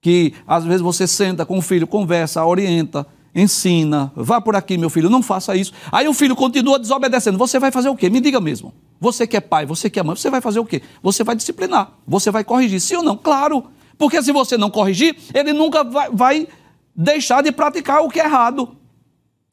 Que 0.00 0.32
às 0.46 0.64
vezes 0.64 0.80
você 0.80 1.06
senta 1.06 1.44
com 1.44 1.58
o 1.58 1.62
filho, 1.62 1.86
conversa, 1.86 2.44
orienta, 2.44 3.06
ensina, 3.34 4.10
vá 4.16 4.40
por 4.40 4.56
aqui, 4.56 4.78
meu 4.78 4.90
filho, 4.90 5.10
não 5.10 5.22
faça 5.22 5.54
isso. 5.54 5.72
Aí 5.92 6.08
o 6.08 6.14
filho 6.14 6.34
continua 6.34 6.78
desobedecendo. 6.78 7.38
Você 7.38 7.58
vai 7.58 7.70
fazer 7.70 7.88
o 7.88 7.96
quê? 7.96 8.08
Me 8.08 8.20
diga 8.20 8.40
mesmo. 8.40 8.72
Você 8.98 9.26
que 9.26 9.36
é 9.36 9.40
pai, 9.40 9.66
você 9.66 9.88
que 9.88 10.00
é 10.00 10.02
mãe, 10.02 10.16
você 10.16 10.30
vai 10.30 10.40
fazer 10.40 10.58
o 10.58 10.64
quê? 10.64 10.82
Você 11.02 11.22
vai 11.22 11.36
disciplinar, 11.36 11.92
você 12.06 12.30
vai 12.30 12.44
corrigir, 12.44 12.80
sim 12.80 12.96
ou 12.96 13.02
não? 13.02 13.16
Claro. 13.16 13.64
Porque 13.96 14.22
se 14.22 14.32
você 14.32 14.56
não 14.56 14.70
corrigir, 14.70 15.16
ele 15.34 15.52
nunca 15.52 15.84
vai, 15.84 16.10
vai 16.10 16.48
deixar 16.96 17.42
de 17.42 17.52
praticar 17.52 18.02
o 18.02 18.08
que 18.08 18.18
é 18.18 18.24
errado. 18.24 18.76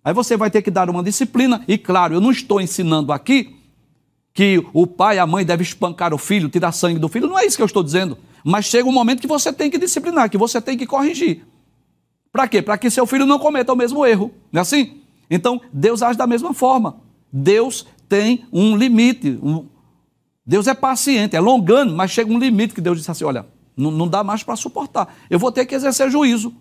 Aí 0.03 0.13
você 0.13 0.37
vai 0.37 0.49
ter 0.49 0.61
que 0.61 0.71
dar 0.71 0.89
uma 0.89 1.03
disciplina. 1.03 1.61
E 1.67 1.77
claro, 1.77 2.13
eu 2.13 2.21
não 2.21 2.31
estou 2.31 2.61
ensinando 2.61 3.11
aqui 3.11 3.56
que 4.37 4.63
o 4.71 4.85
pai 4.85 5.15
e 5.15 5.19
a 5.19 5.25
mãe 5.25 5.43
devem 5.43 5.63
espancar 5.63 6.13
o 6.13 6.17
filho, 6.19 6.47
tirar 6.47 6.71
sangue 6.71 6.99
do 6.99 7.09
filho. 7.09 7.25
Não 7.25 7.39
é 7.39 7.47
isso 7.47 7.57
que 7.57 7.63
eu 7.63 7.65
estou 7.65 7.81
dizendo. 7.81 8.15
Mas 8.43 8.65
chega 8.65 8.87
um 8.87 8.91
momento 8.91 9.19
que 9.19 9.25
você 9.25 9.51
tem 9.51 9.67
que 9.67 9.79
disciplinar, 9.79 10.29
que 10.29 10.37
você 10.37 10.61
tem 10.61 10.77
que 10.77 10.85
corrigir. 10.85 11.43
Para 12.31 12.47
quê? 12.47 12.61
Para 12.61 12.77
que 12.77 12.87
seu 12.91 13.07
filho 13.07 13.25
não 13.25 13.39
cometa 13.39 13.73
o 13.73 13.75
mesmo 13.75 14.05
erro. 14.05 14.31
Não 14.51 14.59
é 14.59 14.61
assim? 14.61 15.01
Então, 15.27 15.59
Deus 15.73 16.03
age 16.03 16.19
da 16.19 16.27
mesma 16.27 16.53
forma. 16.53 16.97
Deus 17.33 17.87
tem 18.07 18.45
um 18.53 18.77
limite. 18.77 19.39
Um... 19.41 19.65
Deus 20.45 20.67
é 20.67 20.75
paciente, 20.75 21.35
é 21.35 21.39
longano, 21.39 21.95
mas 21.95 22.11
chega 22.11 22.31
um 22.31 22.37
limite 22.37 22.75
que 22.75 22.81
Deus 22.81 22.99
disse 22.99 23.09
assim: 23.09 23.23
olha, 23.23 23.43
não, 23.75 23.89
não 23.89 24.07
dá 24.07 24.23
mais 24.23 24.43
para 24.43 24.55
suportar. 24.55 25.15
Eu 25.31 25.39
vou 25.39 25.51
ter 25.51 25.65
que 25.65 25.73
exercer 25.73 26.11
juízo. 26.11 26.53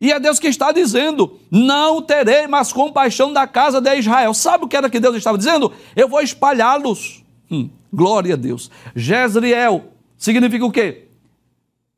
E 0.00 0.12
é 0.12 0.18
Deus 0.18 0.38
que 0.38 0.48
está 0.48 0.72
dizendo: 0.72 1.38
não 1.50 2.00
terei 2.00 2.46
mais 2.46 2.72
compaixão 2.72 3.32
da 3.32 3.46
casa 3.46 3.80
de 3.80 3.94
Israel. 3.96 4.32
Sabe 4.32 4.64
o 4.64 4.68
que 4.68 4.76
era 4.76 4.88
que 4.88 4.98
Deus 4.98 5.16
estava 5.16 5.36
dizendo? 5.36 5.72
Eu 5.94 6.08
vou 6.08 6.20
espalhá-los. 6.20 7.22
Hum, 7.50 7.68
glória 7.92 8.34
a 8.34 8.36
Deus. 8.36 8.70
Jezreel 8.96 9.92
significa 10.16 10.64
o 10.64 10.70
quê? 10.70 11.08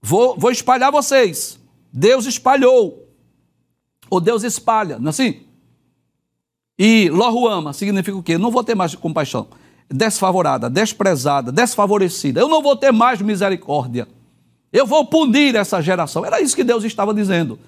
Vou, 0.01 0.37
vou 0.37 0.51
espalhar 0.51 0.91
vocês. 0.91 1.61
Deus 1.93 2.27
espalhou. 2.27 3.09
Ou 4.11 4.21
Deus 4.21 4.43
espalha, 4.43 4.99
não 4.99 5.07
é 5.07 5.11
assim? 5.11 5.43
E 6.79 7.09
Lohuama 7.11 7.73
significa 7.73 8.17
o 8.17 8.23
quê? 8.23 8.37
Não 8.37 8.51
vou 8.51 8.65
ter 8.65 8.75
mais 8.75 8.95
compaixão. 8.95 9.47
Desfavorada, 9.89 10.69
desprezada, 10.69 11.53
desfavorecida. 11.53 12.41
Eu 12.41 12.49
não 12.49 12.63
vou 12.63 12.77
ter 12.77 12.91
mais 12.91 13.21
misericórdia. 13.23 14.09
Eu 14.73 14.87
vou 14.87 15.07
punir 15.07 15.55
essa 15.55 15.81
geração. 15.81 16.25
Era 16.25 16.41
isso 16.41 16.57
que 16.57 16.65
Deus 16.65 16.83
estava 16.83 17.15
dizendo. 17.15 17.59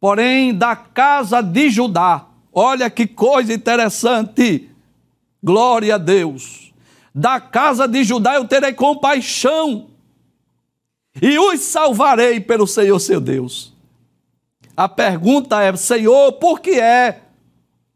Porém, 0.00 0.54
da 0.54 0.74
casa 0.74 1.42
de 1.42 1.68
Judá, 1.68 2.26
olha 2.52 2.88
que 2.88 3.06
coisa 3.06 3.52
interessante. 3.52 4.70
Glória 5.42 5.96
a 5.96 5.98
Deus. 5.98 6.72
Da 7.14 7.38
casa 7.38 7.86
de 7.86 8.02
Judá 8.02 8.36
eu 8.36 8.46
terei 8.46 8.72
compaixão 8.72 9.88
e 11.20 11.38
os 11.38 11.60
salvarei 11.60 12.40
pelo 12.40 12.66
Senhor 12.66 12.98
seu 12.98 13.20
Deus. 13.20 13.74
A 14.76 14.88
pergunta 14.88 15.60
é: 15.60 15.76
Senhor, 15.76 16.32
por 16.34 16.60
que 16.60 16.80
é 16.80 17.20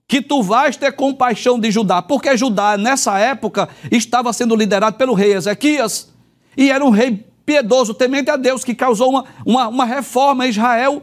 que 0.06 0.20
tu 0.20 0.42
vais 0.42 0.76
ter 0.76 0.92
compaixão 0.92 1.58
de 1.58 1.70
Judá? 1.70 2.02
Porque 2.02 2.36
Judá, 2.36 2.76
nessa 2.76 3.18
época, 3.18 3.68
estava 3.90 4.32
sendo 4.32 4.54
liderado 4.54 4.96
pelo 4.96 5.14
rei 5.14 5.32
Ezequias 5.32 6.12
e 6.56 6.70
era 6.70 6.84
um 6.84 6.90
rei 6.90 7.24
piedoso, 7.46 7.94
temente 7.94 8.30
a 8.30 8.36
Deus, 8.36 8.64
que 8.64 8.74
causou 8.74 9.10
uma, 9.10 9.24
uma, 9.46 9.68
uma 9.68 9.84
reforma 9.84 10.46
em 10.46 10.50
Israel. 10.50 11.02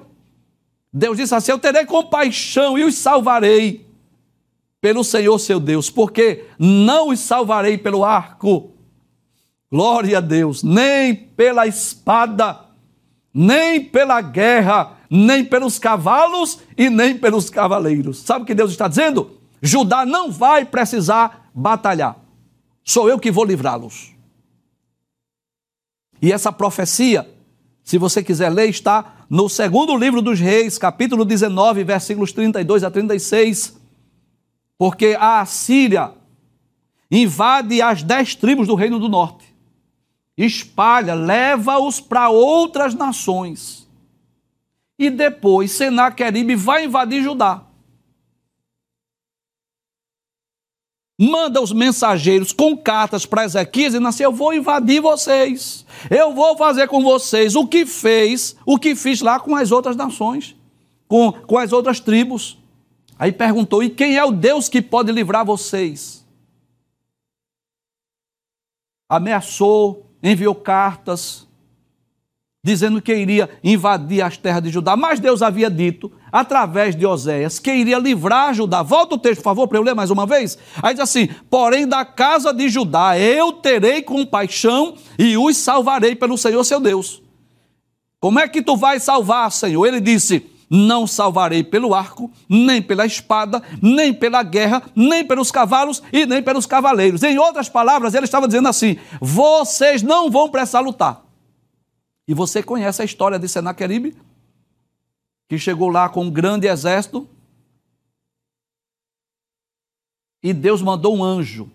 Deus 0.94 1.18
disse 1.18 1.34
assim: 1.34 1.52
Eu 1.52 1.60
terei 1.60 1.86
compaixão 1.86 2.78
e 2.78 2.84
os 2.84 2.96
salvarei 2.96 3.86
pelo 4.80 5.04
Senhor 5.04 5.38
seu 5.40 5.60
Deus, 5.60 5.90
porque 5.90 6.46
não 6.58 7.10
os 7.10 7.20
salvarei 7.20 7.78
pelo 7.78 8.04
arco, 8.04 8.72
Glória 9.72 10.18
a 10.18 10.22
Deus, 10.22 10.64
nem 10.64 11.16
pela 11.16 11.66
espada, 11.66 12.60
nem 13.34 13.82
pela 13.82 14.20
guerra, 14.20 14.98
nem 15.10 15.46
pelos 15.46 15.80
cavalos 15.80 16.60
e 16.78 16.90
nem 16.90 17.18
pelos 17.18 17.50
cavaleiros. 17.50 18.18
Sabe 18.18 18.44
o 18.44 18.46
que 18.46 18.54
Deus 18.54 18.72
está 18.72 18.90
dizendo? 18.90 19.40
Judá 19.62 20.06
não 20.06 20.30
vai 20.30 20.66
precisar 20.66 21.50
batalhar. 21.56 22.18
Sou 22.84 23.10
eu 23.10 23.18
que 23.18 23.32
vou 23.32 23.46
livrá-los. 23.46 24.12
E 26.22 26.34
essa 26.34 26.52
profecia, 26.52 27.30
se 27.92 27.98
você 27.98 28.24
quiser 28.24 28.48
ler, 28.48 28.70
está 28.70 29.26
no 29.30 29.50
segundo 29.50 29.98
livro 29.98 30.22
dos 30.22 30.40
Reis, 30.40 30.78
capítulo 30.78 31.26
19, 31.26 31.84
versículos 31.84 32.32
32 32.32 32.86
a 32.86 32.90
36. 32.90 33.78
Porque 34.78 35.18
a 35.20 35.42
Assíria 35.42 36.14
invade 37.12 37.82
as 37.82 38.02
dez 38.02 38.34
tribos 38.34 38.66
do 38.66 38.76
reino 38.76 38.98
do 38.98 39.10
norte 39.10 39.52
espalha, 40.38 41.14
leva-os 41.14 42.00
para 42.00 42.30
outras 42.30 42.96
nações. 42.96 43.86
E 44.98 45.10
depois 45.10 45.72
Senaqueribe 45.72 46.56
vai 46.56 46.86
invadir 46.86 47.22
Judá. 47.22 47.66
Manda 51.24 51.62
os 51.62 51.72
mensageiros 51.72 52.52
com 52.52 52.76
cartas 52.76 53.28
para 53.28 53.46
Ezequias 53.46 53.94
e 53.94 53.98
assim: 54.04 54.24
Eu 54.24 54.32
vou 54.32 54.56
invadir 54.56 55.00
vocês. 55.00 55.86
Eu 56.10 56.34
vou 56.34 56.58
fazer 56.58 56.88
com 56.88 57.04
vocês 57.04 57.56
o 57.56 57.68
que 57.68 57.86
fez, 57.86 58.56
o 58.66 58.80
que 58.80 58.96
fiz 58.96 59.22
lá 59.22 59.40
com 59.40 59.56
as 59.56 59.72
outras 59.72 59.96
nações, 59.96 60.56
com, 61.08 61.32
com 61.32 61.60
as 61.60 61.72
outras 61.72 62.00
tribos. 62.00 62.58
Aí 63.20 63.32
perguntou: 63.32 63.84
E 63.84 63.90
quem 63.92 64.18
é 64.18 64.26
o 64.26 64.32
Deus 64.32 64.68
que 64.68 64.82
pode 64.82 65.12
livrar 65.12 65.46
vocês? 65.46 66.26
Ameaçou, 69.08 70.10
enviou 70.24 70.56
cartas 70.56 71.48
dizendo 72.64 73.02
que 73.02 73.14
iria 73.14 73.50
invadir 73.64 74.22
as 74.22 74.38
terras 74.38 74.62
de 74.62 74.70
Judá, 74.70 74.96
mas 74.96 75.20
Deus 75.20 75.42
havia 75.42 75.70
dito, 75.70 76.12
através 76.32 76.96
de 76.96 77.06
Oséias, 77.06 77.58
que 77.58 77.74
iria 77.74 77.98
livrar 77.98 78.54
Judá. 78.54 78.84
Volta 78.84 79.16
o 79.16 79.18
texto, 79.18 79.38
por 79.38 79.46
favor, 79.46 79.68
para 79.68 79.80
eu 79.80 79.84
ler 79.84 79.96
mais 79.96 80.12
uma 80.12 80.28
vez. 80.28 80.58
Aí 80.82 80.94
diz 80.94 81.02
assim: 81.02 81.28
Porém, 81.50 81.88
da 81.88 82.06
casa 82.06 82.54
de 82.54 82.70
Judá 82.70 83.18
eu 83.18 83.54
terei 83.54 84.04
compaixão 84.04 84.96
e 85.18 85.36
os 85.38 85.58
salvarei 85.58 86.16
pelo 86.16 86.38
Senhor 86.38 86.64
seu 86.64 86.80
Deus. 86.80 87.22
Como 88.20 88.40
é 88.40 88.48
que 88.48 88.62
tu 88.62 88.78
vais 88.78 89.02
salvar, 89.02 89.52
Senhor? 89.52 89.84
Ele 89.86 90.00
disse: 90.00 90.46
não 90.70 91.06
salvarei 91.06 91.64
pelo 91.64 91.94
arco, 91.94 92.32
nem 92.48 92.82
pela 92.82 93.06
espada, 93.06 93.62
nem 93.82 94.14
pela 94.14 94.42
guerra, 94.42 94.84
nem 94.96 95.26
pelos 95.26 95.52
cavalos 95.52 96.02
e 96.14 96.26
nem 96.26 96.42
pelos 96.42 96.66
cavaleiros. 96.66 97.24
Em 97.24 97.38
outras 97.38 97.68
palavras, 97.68 98.14
ele 98.14 98.26
estava 98.26 98.48
dizendo 98.48 98.70
assim: 98.70 98.98
vocês 99.20 100.04
não 100.04 100.30
vão 100.30 100.48
precisar 100.48 100.80
lutar. 100.80 101.31
E 102.28 102.34
você 102.34 102.62
conhece 102.62 103.02
a 103.02 103.06
história 103.06 103.40
de 103.40 103.48
Senaqueribe, 103.48 104.16
que 105.50 105.58
chegou 105.58 105.90
lá 105.90 106.08
com 106.08 106.26
um 106.26 106.32
grande 106.32 106.68
exército 106.68 107.28
e 110.44 110.54
Deus 110.54 110.82
mandou 110.82 111.16
um 111.16 111.24
anjo. 111.24 111.70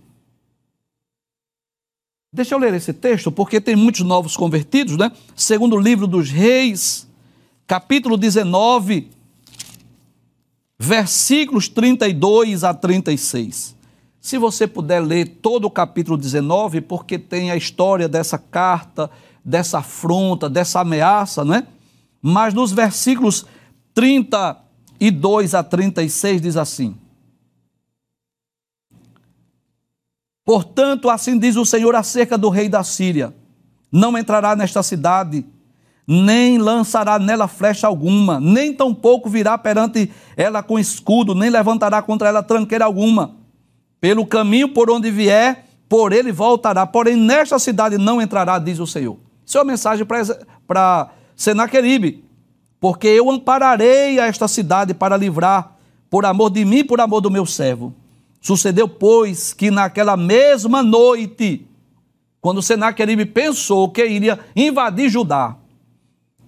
Deixa 2.33 2.55
eu 2.55 2.59
ler 2.59 2.75
esse 2.75 2.93
texto, 2.93 3.31
porque 3.31 3.61
tem 3.61 3.77
muitos 3.77 4.03
novos 4.03 4.37
convertidos, 4.37 4.97
né? 4.97 5.13
Segundo 5.35 5.77
o 5.77 5.81
livro 5.81 6.07
dos 6.07 6.31
reis, 6.31 7.09
capítulo 7.67 8.17
19, 8.17 9.11
versículos 10.79 11.69
32 11.69 12.65
a 12.65 12.75
36. 12.75 13.77
Se 14.21 14.39
você 14.39 14.67
puder 14.67 15.01
ler 15.01 15.39
todo 15.41 15.67
o 15.67 15.71
capítulo 15.71 16.19
19, 16.19 16.81
porque 16.81 17.19
tem 17.19 17.51
a 17.51 17.57
história 17.57 18.09
dessa 18.09 18.37
carta, 18.37 19.09
dessa 19.47 19.79
afronta, 19.79 20.51
dessa 20.51 20.81
ameaça, 20.81 21.45
não 21.45 21.55
é? 21.55 21.65
Mas 22.21 22.53
nos 22.53 22.73
versículos 22.73 23.47
32 23.95 25.55
a 25.55 25.63
36 25.63 26.43
diz 26.43 26.57
assim: 26.57 26.97
Portanto, 30.45 31.09
assim 31.09 31.39
diz 31.39 31.55
o 31.55 31.65
Senhor 31.65 31.95
acerca 31.95 32.37
do 32.37 32.49
rei 32.49 32.69
da 32.69 32.83
Síria: 32.83 33.33
Não 33.93 34.19
entrará 34.19 34.57
nesta 34.57 34.83
cidade 34.83 35.47
nem 36.09 36.57
lançará 36.57 37.19
nela 37.19 37.49
flecha 37.49 37.85
alguma, 37.85 38.39
nem 38.39 38.73
tampouco 38.73 39.29
virá 39.29 39.59
perante 39.59 40.09
ela 40.37 40.63
com 40.63 40.79
escudo, 40.79 41.35
nem 41.35 41.51
levantará 41.51 42.01
contra 42.01 42.29
ela 42.29 42.45
tranqueira 42.45 42.85
alguma. 42.85 43.35
Pelo 44.01 44.25
caminho 44.25 44.69
por 44.69 44.89
onde 44.89 45.11
vier, 45.11 45.67
por 45.89 46.13
ele 46.13 46.31
voltará. 46.31 46.87
Porém, 46.87 47.17
nesta 47.17 47.59
cidade 47.59 47.99
não 47.99 48.23
entrará, 48.23 48.57
diz 48.57 48.79
o 48.79 48.87
Senhor. 48.87 49.26
Isso 49.47 49.57
é 49.57 49.61
uma 49.61 49.73
mensagem 49.73 50.05
para 50.67 51.13
Senaqueribe. 51.37 52.25
Porque 52.81 53.07
eu 53.07 53.31
ampararei 53.31 54.19
a 54.19 54.27
esta 54.27 54.49
cidade 54.49 54.93
para 54.93 55.17
livrar, 55.17 55.77
por 56.11 56.27
amor 56.27 56.51
de 56.51 56.65
mim, 56.65 56.85
por 56.85 57.01
amor 57.01 57.21
do 57.21 57.31
meu 57.31 57.47
servo. 57.47 57.95
Sucedeu, 58.41 58.89
pois, 58.89 59.55
que 59.55 59.71
naquela 59.71 60.17
mesma 60.17 60.83
noite, 60.83 61.67
quando 62.41 62.61
Senaqueribe 62.61 63.25
pensou 63.25 63.89
que 63.91 64.05
iria 64.05 64.39
invadir 64.55 65.09
Judá, 65.09 65.57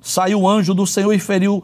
saiu 0.00 0.42
o 0.42 0.48
anjo 0.48 0.74
do 0.74 0.86
Senhor 0.86 1.12
e 1.12 1.18
feriu 1.18 1.62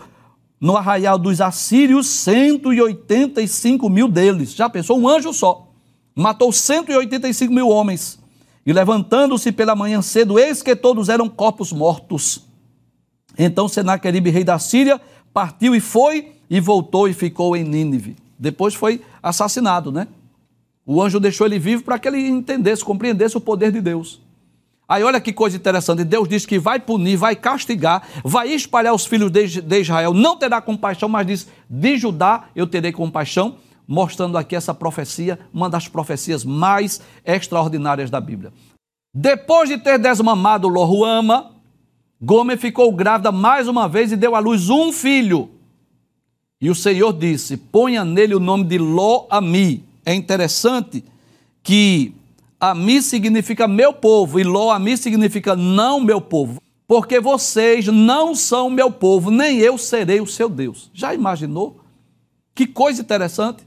no 0.61 0.76
arraial 0.76 1.18
dos 1.18 1.41
assírios 1.41 2.07
185 2.07 3.89
mil 3.91 4.09
deles. 4.09 4.55
Já 4.55 4.68
pensou? 4.68 4.99
Um 4.99 5.09
anjo 5.09 5.32
só. 5.32 5.68
Matou 6.14 6.53
185 6.53 7.53
mil 7.53 7.68
homens. 7.68 8.18
E 8.66 8.72
levantando-se 8.72 9.52
pela 9.52 9.76
manhã 9.76 10.00
cedo, 10.00 10.38
eis 10.38 10.62
que 10.62 10.74
todos 10.74 11.08
eram 11.08 11.28
corpos 11.28 11.72
mortos. 11.72 12.44
Então 13.38 13.68
Senaqueribe, 13.68 14.30
rei 14.30 14.44
da 14.44 14.58
Síria, 14.58 15.00
partiu 15.32 15.74
e 15.74 15.80
foi 15.80 16.32
e 16.48 16.60
voltou 16.60 17.08
e 17.08 17.12
ficou 17.12 17.56
em 17.56 17.64
Nínive. 17.64 18.16
Depois 18.38 18.74
foi 18.74 19.00
assassinado, 19.22 19.92
né? 19.92 20.06
O 20.86 21.02
anjo 21.02 21.18
deixou 21.18 21.46
ele 21.46 21.58
vivo 21.58 21.82
para 21.82 21.98
que 21.98 22.06
ele 22.06 22.26
entendesse, 22.28 22.84
compreendesse 22.84 23.36
o 23.36 23.40
poder 23.40 23.72
de 23.72 23.80
Deus. 23.80 24.20
Aí 24.86 25.02
olha 25.02 25.20
que 25.20 25.32
coisa 25.32 25.56
interessante, 25.56 26.04
Deus 26.04 26.28
diz 26.28 26.44
que 26.44 26.58
vai 26.58 26.78
punir, 26.78 27.16
vai 27.16 27.34
castigar, 27.34 28.06
vai 28.22 28.50
espalhar 28.50 28.94
os 28.94 29.06
filhos 29.06 29.30
de 29.30 29.80
Israel, 29.80 30.12
não 30.12 30.36
terá 30.36 30.60
compaixão, 30.60 31.08
mas 31.08 31.26
diz, 31.26 31.48
de 31.70 31.96
Judá 31.96 32.44
eu 32.54 32.66
terei 32.66 32.92
compaixão, 32.92 33.56
mostrando 33.87 34.39
aqui 34.39 34.57
essa 34.57 34.74
profecia, 34.74 35.39
uma 35.53 35.68
das 35.68 35.89
profecias 35.89 36.45
mais 36.45 37.01
extraordinárias 37.24 38.11
da 38.11 38.20
Bíblia. 38.20 38.53
Depois 39.12 39.68
de 39.68 39.78
ter 39.78 39.99
desmamado 39.99 40.68
Lohuama, 40.68 41.53
Gomer 42.20 42.59
ficou 42.59 42.93
grávida 42.93 43.30
mais 43.30 43.68
uma 43.68 43.89
vez 43.89 44.11
e 44.11 44.16
deu 44.16 44.35
à 44.35 44.39
luz 44.39 44.70
um 44.70 44.93
filho. 44.93 45.51
E 46.61 46.70
o 46.70 46.74
Senhor 46.74 47.12
disse: 47.12 47.57
ponha 47.57 48.05
nele 48.05 48.35
o 48.35 48.41
nome 48.41 48.64
de 48.64 48.78
Lo-Ami. 48.78 49.85
É 50.05 50.14
interessante 50.14 51.05
que 51.62 52.14
Ami 52.59 53.03
significa 53.03 53.68
meu 53.68 53.93
povo 53.93 54.41
e 54.41 54.45
Lo-Ami 54.45 54.97
significa 54.97 55.55
não 55.55 56.01
meu 56.01 56.20
povo. 56.20 56.61
Porque 56.87 57.20
vocês 57.20 57.87
não 57.87 58.35
são 58.35 58.68
meu 58.68 58.91
povo, 58.91 59.30
nem 59.30 59.59
eu 59.59 59.78
serei 59.78 60.20
o 60.20 60.26
seu 60.26 60.49
Deus. 60.49 60.91
Já 60.93 61.14
imaginou? 61.14 61.80
Que 62.55 62.66
coisa 62.66 63.01
interessante. 63.03 63.66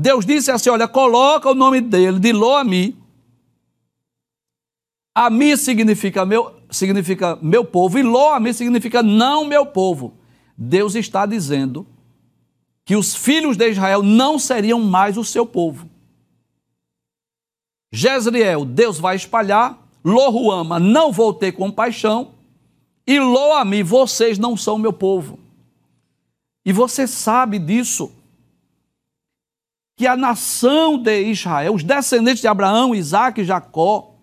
Deus 0.00 0.24
disse 0.24 0.48
assim: 0.52 0.70
olha, 0.70 0.86
coloca 0.86 1.50
o 1.50 1.54
nome 1.56 1.80
dele 1.80 2.20
de 2.20 2.32
Lo-Ami. 2.32 2.96
Ami 5.12 5.56
significa 5.56 6.24
meu, 6.24 6.54
significa 6.70 7.36
meu 7.42 7.64
povo 7.64 7.98
e 7.98 8.02
Lo-Ami 8.04 8.54
significa 8.54 9.02
não 9.02 9.44
meu 9.44 9.66
povo. 9.66 10.16
Deus 10.56 10.94
está 10.94 11.26
dizendo 11.26 11.84
que 12.84 12.94
os 12.94 13.16
filhos 13.16 13.56
de 13.56 13.70
Israel 13.70 14.00
não 14.00 14.38
seriam 14.38 14.80
mais 14.80 15.18
o 15.18 15.24
seu 15.24 15.44
povo. 15.44 15.90
Jezreel, 17.92 18.64
Deus 18.64 19.00
vai 19.00 19.16
espalhar, 19.16 19.84
Lohuama, 20.04 20.78
não 20.78 21.10
vou 21.10 21.34
ter 21.34 21.52
compaixão, 21.52 22.34
e 23.04 23.18
Loami, 23.18 23.82
vocês 23.82 24.38
não 24.38 24.56
são 24.56 24.78
meu 24.78 24.92
povo. 24.92 25.40
E 26.64 26.72
você 26.72 27.06
sabe 27.06 27.58
disso, 27.58 28.12
que 29.98 30.06
a 30.06 30.16
nação 30.16 30.96
de 30.96 31.22
Israel, 31.24 31.74
os 31.74 31.82
descendentes 31.82 32.40
de 32.40 32.46
Abraão, 32.46 32.94
Isaac 32.94 33.40
e 33.40 33.44
Jacó, 33.44 34.14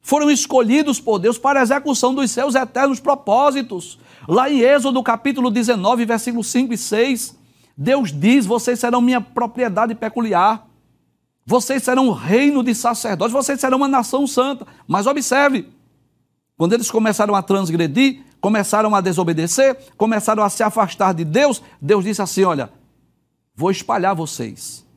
foram 0.00 0.30
escolhidos 0.30 0.98
por 0.98 1.18
Deus 1.18 1.36
para 1.36 1.60
a 1.60 1.62
execução 1.62 2.14
dos 2.14 2.30
seus 2.30 2.54
eternos 2.54 2.98
propósitos. 3.00 3.98
Lá 4.26 4.48
em 4.48 4.60
Êxodo 4.60 5.02
capítulo 5.02 5.50
19, 5.50 6.06
versículos 6.06 6.46
5 6.46 6.72
e 6.72 6.78
6, 6.78 7.36
Deus 7.76 8.10
diz: 8.10 8.46
vocês 8.46 8.80
serão 8.80 9.02
minha 9.02 9.20
propriedade 9.20 9.94
peculiar. 9.94 10.66
Vocês 11.44 11.82
serão 11.82 12.08
um 12.08 12.12
reino 12.12 12.64
de 12.64 12.74
sacerdotes, 12.74 13.34
vocês 13.34 13.60
serão 13.60 13.76
uma 13.76 13.88
nação 13.88 14.26
santa. 14.26 14.66
Mas 14.88 15.06
observe, 15.06 15.68
quando 16.56 16.72
eles 16.72 16.90
começaram 16.90 17.34
a 17.34 17.42
transgredir, 17.42 18.22
começaram 18.40 18.94
a 18.94 19.02
desobedecer, 19.02 19.76
começaram 19.98 20.42
a 20.42 20.48
se 20.48 20.62
afastar 20.62 21.12
de 21.12 21.26
Deus, 21.26 21.62
Deus 21.78 22.04
disse 22.04 22.22
assim: 22.22 22.44
Olha, 22.44 22.70
vou 23.54 23.70
espalhar 23.70 24.14
vocês. 24.14 24.88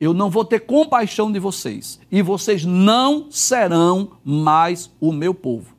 Eu 0.00 0.14
não 0.14 0.30
vou 0.30 0.44
ter 0.44 0.60
compaixão 0.60 1.30
de 1.30 1.38
vocês. 1.38 1.98
E 2.10 2.22
vocês 2.22 2.64
não 2.64 3.30
serão 3.30 4.12
mais 4.24 4.90
o 5.00 5.12
meu 5.12 5.34
povo. 5.34 5.74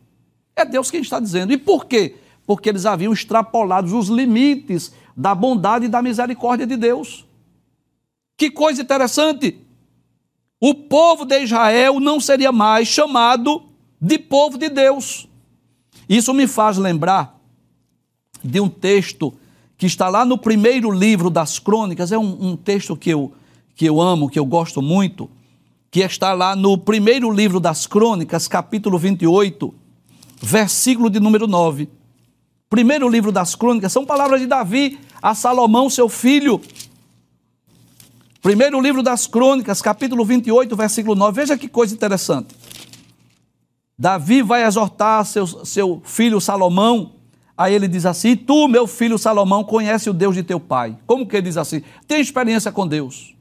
É 0.56 0.66
Deus 0.66 0.92
quem 0.92 1.02
está 1.02 1.20
dizendo. 1.20 1.54
E 1.54 1.58
por 1.58 1.86
quê? 1.86 2.16
Porque 2.46 2.70
eles 2.70 2.86
haviam 2.86 3.14
extrapolado 3.14 3.98
os 3.98 4.10
limites 4.10 4.92
da 5.16 5.34
bondade 5.34 5.86
e 5.86 5.90
da 5.90 6.02
misericórdia 6.02 6.68
de 6.68 6.76
Deus. 6.76 7.26
Que 8.38 8.50
coisa 8.50 8.82
interessante! 8.82 9.60
O 10.62 10.74
povo 10.74 11.24
de 11.26 11.42
Israel 11.42 12.00
não 12.00 12.20
seria 12.20 12.52
mais 12.52 12.88
chamado 12.88 13.64
de 14.02 14.18
povo 14.18 14.58
de 14.58 14.70
Deus. 14.70 15.28
Isso 16.08 16.34
me 16.34 16.48
faz 16.48 16.78
lembrar 16.78 17.40
de 18.44 18.60
um 18.60 18.68
texto 18.68 19.34
que 19.78 19.86
está 19.86 20.10
lá 20.10 20.26
no 20.26 20.38
primeiro 20.38 20.92
livro 20.92 21.30
das 21.30 21.60
crônicas, 21.60 22.12
é 22.12 22.18
um, 22.18 22.50
um 22.52 22.58
texto 22.58 22.98
que 22.98 23.10
eu, 23.10 23.34
que 23.80 23.86
eu 23.86 24.02
amo, 24.02 24.30
que 24.30 24.38
eu 24.38 24.44
gosto 24.44 24.82
muito, 24.82 25.30
que 25.90 26.02
está 26.02 26.34
lá 26.34 26.54
no 26.54 26.78
primeiro 26.78 27.32
livro 27.32 27.62
das 27.62 27.88
crônicas, 27.88 28.46
capítulo 28.46 29.00
28, 29.00 29.74
versículo 30.42 31.10
de 31.10 31.18
número 31.18 31.48
9. 31.48 31.88
Primeiro 32.70 33.08
livro 33.08 33.32
das 33.32 33.56
crônicas, 33.56 33.94
são 33.94 34.06
palavras 34.06 34.42
de 34.42 34.48
Davi 34.48 35.00
a 35.22 35.34
Salomão, 35.34 35.90
seu 35.90 36.10
filho. 36.10 36.60
Primeiro 38.42 38.82
livro 38.82 39.02
das 39.02 39.26
crônicas, 39.26 39.82
capítulo 39.82 40.26
28, 40.26 40.76
versículo 40.76 41.16
9. 41.16 41.34
Veja 41.34 41.58
que 41.58 41.70
coisa 41.70 41.96
interessante. 41.96 42.54
Davi 43.98 44.42
vai 44.42 44.66
exortar 44.66 45.24
seu, 45.24 45.48
seu 45.48 46.02
filho 46.04 46.42
Salomão. 46.42 47.14
Aí 47.58 47.74
ele 47.74 47.88
diz 47.88 48.06
assim: 48.06 48.36
Tu, 48.36 48.68
meu 48.68 48.86
filho 48.86 49.18
Salomão, 49.18 49.64
conhece 49.64 50.10
o 50.10 50.14
Deus 50.14 50.36
de 50.36 50.44
teu 50.44 50.60
pai. 50.60 50.98
Como 51.08 51.26
que 51.26 51.38
ele 51.38 51.48
diz 51.48 51.56
assim? 51.56 51.82
Tem 52.06 52.20
experiência 52.20 52.74
com 52.74 52.86
Deus. 52.86 53.39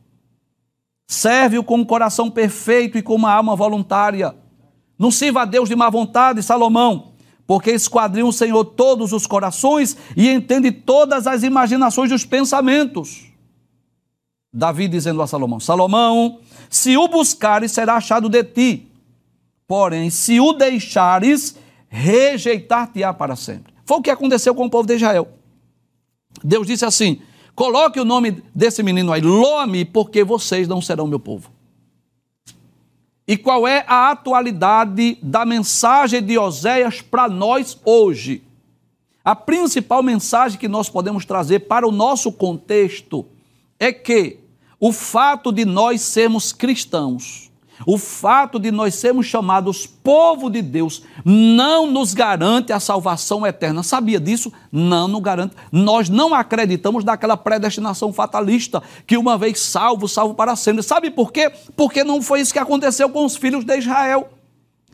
Serve-o 1.08 1.64
com 1.64 1.78
um 1.78 1.84
coração 1.84 2.30
perfeito 2.30 2.96
e 2.96 3.02
com 3.02 3.16
uma 3.16 3.32
alma 3.32 3.56
voluntária. 3.56 4.36
Não 4.96 5.10
sirva 5.10 5.42
a 5.42 5.44
Deus 5.44 5.68
de 5.68 5.74
má 5.74 5.90
vontade, 5.90 6.42
Salomão 6.42 7.08
porque 7.48 7.70
esquadrinha 7.70 8.26
o 8.26 8.32
Senhor 8.32 8.62
todos 8.62 9.14
os 9.14 9.26
corações 9.26 9.96
e 10.14 10.28
entende 10.28 10.70
todas 10.70 11.26
as 11.26 11.42
imaginações 11.42 12.10
dos 12.10 12.26
pensamentos. 12.26 13.24
Davi 14.52 14.86
dizendo 14.86 15.22
a 15.22 15.26
Salomão: 15.26 15.58
Salomão, 15.58 16.40
se 16.68 16.94
o 16.98 17.08
buscares, 17.08 17.72
será 17.72 17.94
achado 17.94 18.28
de 18.28 18.44
ti. 18.44 18.92
Porém, 19.66 20.10
se 20.10 20.38
o 20.38 20.52
deixares, 20.52 21.56
rejeitar-te-á 21.88 23.14
para 23.14 23.34
sempre. 23.34 23.72
Foi 23.86 23.96
o 23.96 24.02
que 24.02 24.10
aconteceu 24.10 24.54
com 24.54 24.66
o 24.66 24.70
povo 24.70 24.86
de 24.86 24.96
Israel. 24.96 25.28
Deus 26.44 26.66
disse 26.66 26.84
assim: 26.84 27.22
coloque 27.58 27.98
o 27.98 28.04
nome 28.04 28.40
desse 28.54 28.84
menino 28.84 29.12
aí, 29.12 29.20
Lome, 29.20 29.84
porque 29.84 30.22
vocês 30.22 30.68
não 30.68 30.80
serão 30.80 31.08
meu 31.08 31.18
povo. 31.18 31.50
E 33.26 33.36
qual 33.36 33.66
é 33.66 33.84
a 33.88 34.12
atualidade 34.12 35.18
da 35.20 35.44
mensagem 35.44 36.22
de 36.22 36.38
Oséias 36.38 37.02
para 37.02 37.28
nós 37.28 37.76
hoje? 37.84 38.44
A 39.24 39.34
principal 39.34 40.04
mensagem 40.04 40.56
que 40.56 40.68
nós 40.68 40.88
podemos 40.88 41.24
trazer 41.24 41.66
para 41.66 41.86
o 41.86 41.90
nosso 41.90 42.30
contexto 42.30 43.26
é 43.76 43.92
que 43.92 44.38
o 44.78 44.92
fato 44.92 45.50
de 45.50 45.64
nós 45.64 46.00
sermos 46.00 46.52
cristãos, 46.52 47.47
o 47.86 47.96
fato 47.96 48.58
de 48.58 48.70
nós 48.70 48.94
sermos 48.94 49.26
chamados 49.26 49.86
povo 49.86 50.50
de 50.50 50.62
Deus 50.62 51.02
não 51.24 51.86
nos 51.90 52.14
garante 52.14 52.72
a 52.72 52.80
salvação 52.80 53.46
eterna. 53.46 53.82
Sabia 53.82 54.18
disso? 54.18 54.52
Não 54.70 55.06
nos 55.06 55.22
garante. 55.22 55.54
Nós 55.70 56.08
não 56.08 56.34
acreditamos 56.34 57.04
naquela 57.04 57.36
predestinação 57.36 58.12
fatalista 58.12 58.82
que 59.06 59.16
uma 59.16 59.38
vez 59.38 59.60
salvo, 59.60 60.08
salvo 60.08 60.34
para 60.34 60.56
sempre. 60.56 60.82
Sabe 60.82 61.10
por 61.10 61.32
quê? 61.32 61.52
Porque 61.76 62.02
não 62.02 62.20
foi 62.20 62.40
isso 62.40 62.52
que 62.52 62.58
aconteceu 62.58 63.08
com 63.10 63.24
os 63.24 63.36
filhos 63.36 63.64
de 63.64 63.76
Israel. 63.76 64.28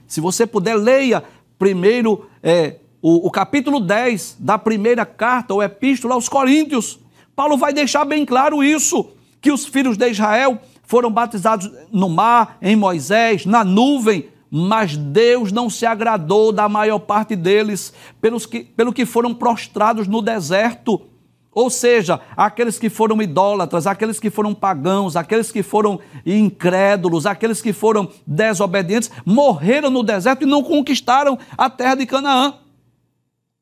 Se 0.07 0.20
você 0.20 0.47
puder, 0.47 0.76
leia 0.76 1.24
primeiro 1.59 2.28
é, 2.43 2.76
o, 3.01 3.26
o 3.26 3.30
capítulo 3.30 3.80
10 3.80 4.37
da 4.39 4.59
primeira 4.59 5.05
carta 5.05 5.55
ou 5.55 5.62
epístola 5.62 6.14
aos 6.14 6.28
Coríntios. 6.28 6.99
Paulo 7.35 7.57
vai 7.57 7.72
deixar 7.72 8.05
bem 8.05 8.24
claro 8.24 8.62
isso, 8.62 9.11
que 9.41 9.51
os 9.51 9.66
filhos 9.66 9.97
de 9.97 10.09
Israel 10.09 10.59
foram 10.85 11.11
batizados 11.11 11.70
no 11.91 12.09
mar, 12.09 12.59
em 12.61 12.76
Moisés, 12.76 13.47
na 13.47 13.64
nuvem, 13.64 14.28
mas 14.51 14.97
Deus 14.97 15.51
não 15.51 15.68
se 15.68 15.85
agradou 15.85 16.53
da 16.53 16.68
maior 16.68 17.01
parte 17.01 17.35
deles, 17.35 17.93
pelos 18.20 18.47
que, 18.47 18.61
pelo 18.61 18.93
que 18.93 19.05
foram 19.05 19.35
prostrados 19.35 20.07
no 20.07 20.22
deserto. 20.22 21.01
Ou 21.51 21.70
seja, 21.70 22.20
aqueles 22.37 22.78
que 22.78 22.91
foram 22.91 23.22
idólatras, 23.22 23.87
aqueles 23.87 24.18
que 24.18 24.28
foram 24.28 24.53
pagãos, 24.53 25.16
aqueles 25.16 25.53
que 25.53 25.62
foram 25.62 26.01
incrédulos, 26.26 27.26
aqueles 27.26 27.62
que 27.62 27.72
foram 27.72 28.09
desobedientes, 28.26 29.11
morreram 29.24 29.89
no 29.89 30.03
deserto 30.03 30.43
e 30.43 30.47
não 30.47 30.62
conquistaram 30.62 31.39
a 31.57 31.70
terra 31.70 31.95
de 31.95 32.07
Canaã. 32.07 32.55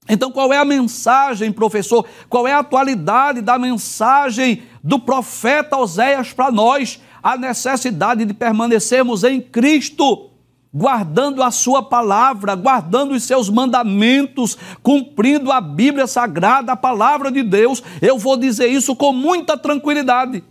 Então, 0.09 0.33
qual 0.33 0.53
é 0.53 0.59
a 0.59 0.65
mensagem, 0.65 1.53
professor? 1.53 2.05
Qual 2.29 2.49
é 2.49 2.53
a 2.53 2.59
atualidade 2.59 3.41
da 3.41 3.59
mensagem 3.59 4.63
do 4.83 4.99
profeta 4.99 5.77
Oséias 5.77 6.33
para 6.33 6.51
nós? 6.51 7.01
A 7.23 7.37
necessidade 7.37 8.25
de 8.25 8.35
permanecermos 8.35 9.23
em 9.23 9.41
Cristo, 9.41 10.31
guardando 10.75 11.43
a 11.43 11.51
Sua 11.51 11.83
palavra, 11.83 12.55
guardando 12.55 13.13
os 13.13 13.23
seus 13.23 13.49
mandamentos, 13.49 14.57
cumprindo 14.83 15.53
a 15.53 15.61
Bíblia 15.61 16.07
Sagrada, 16.07 16.73
a 16.73 16.77
palavra 16.77 17.31
de 17.31 17.43
Deus. 17.43 17.83
Eu 18.01 18.19
vou 18.19 18.37
dizer 18.37 18.69
isso 18.69 18.97
com 18.97 19.13
muita 19.13 19.57
tranquilidade. 19.57 20.43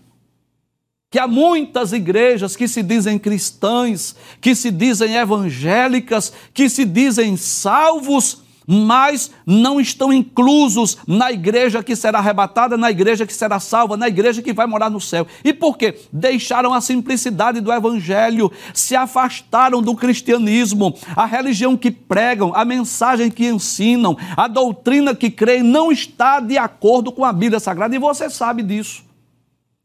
Que 1.09 1.19
há 1.19 1.27
muitas 1.27 1.91
igrejas 1.91 2.55
que 2.55 2.69
se 2.69 2.81
dizem 2.81 3.19
cristãs, 3.19 4.15
que 4.39 4.55
se 4.55 4.71
dizem 4.71 5.17
evangélicas, 5.17 6.31
que 6.53 6.69
se 6.69 6.85
dizem 6.85 7.35
salvos, 7.35 8.43
mas 8.71 9.31
não 9.45 9.81
estão 9.81 10.13
inclusos 10.13 10.97
na 11.05 11.29
igreja 11.29 11.83
que 11.83 11.93
será 11.93 12.19
arrebatada, 12.19 12.77
na 12.77 12.89
igreja 12.89 13.25
que 13.25 13.33
será 13.33 13.59
salva, 13.59 13.97
na 13.97 14.07
igreja 14.07 14.41
que 14.41 14.53
vai 14.53 14.65
morar 14.65 14.89
no 14.89 15.01
céu. 15.01 15.27
E 15.43 15.51
por 15.51 15.77
quê? 15.77 15.99
Deixaram 16.13 16.73
a 16.73 16.79
simplicidade 16.79 17.59
do 17.59 17.73
evangelho, 17.73 18.49
se 18.73 18.95
afastaram 18.95 19.81
do 19.81 19.93
cristianismo, 19.93 20.95
a 21.17 21.25
religião 21.25 21.75
que 21.75 21.91
pregam, 21.91 22.53
a 22.55 22.63
mensagem 22.63 23.29
que 23.29 23.45
ensinam, 23.45 24.17
a 24.37 24.47
doutrina 24.47 25.13
que 25.13 25.29
creem 25.29 25.63
não 25.63 25.91
está 25.91 26.39
de 26.39 26.57
acordo 26.57 27.11
com 27.11 27.25
a 27.25 27.33
Bíblia 27.33 27.59
Sagrada 27.59 27.93
e 27.93 27.99
você 27.99 28.29
sabe 28.29 28.63
disso. 28.63 29.03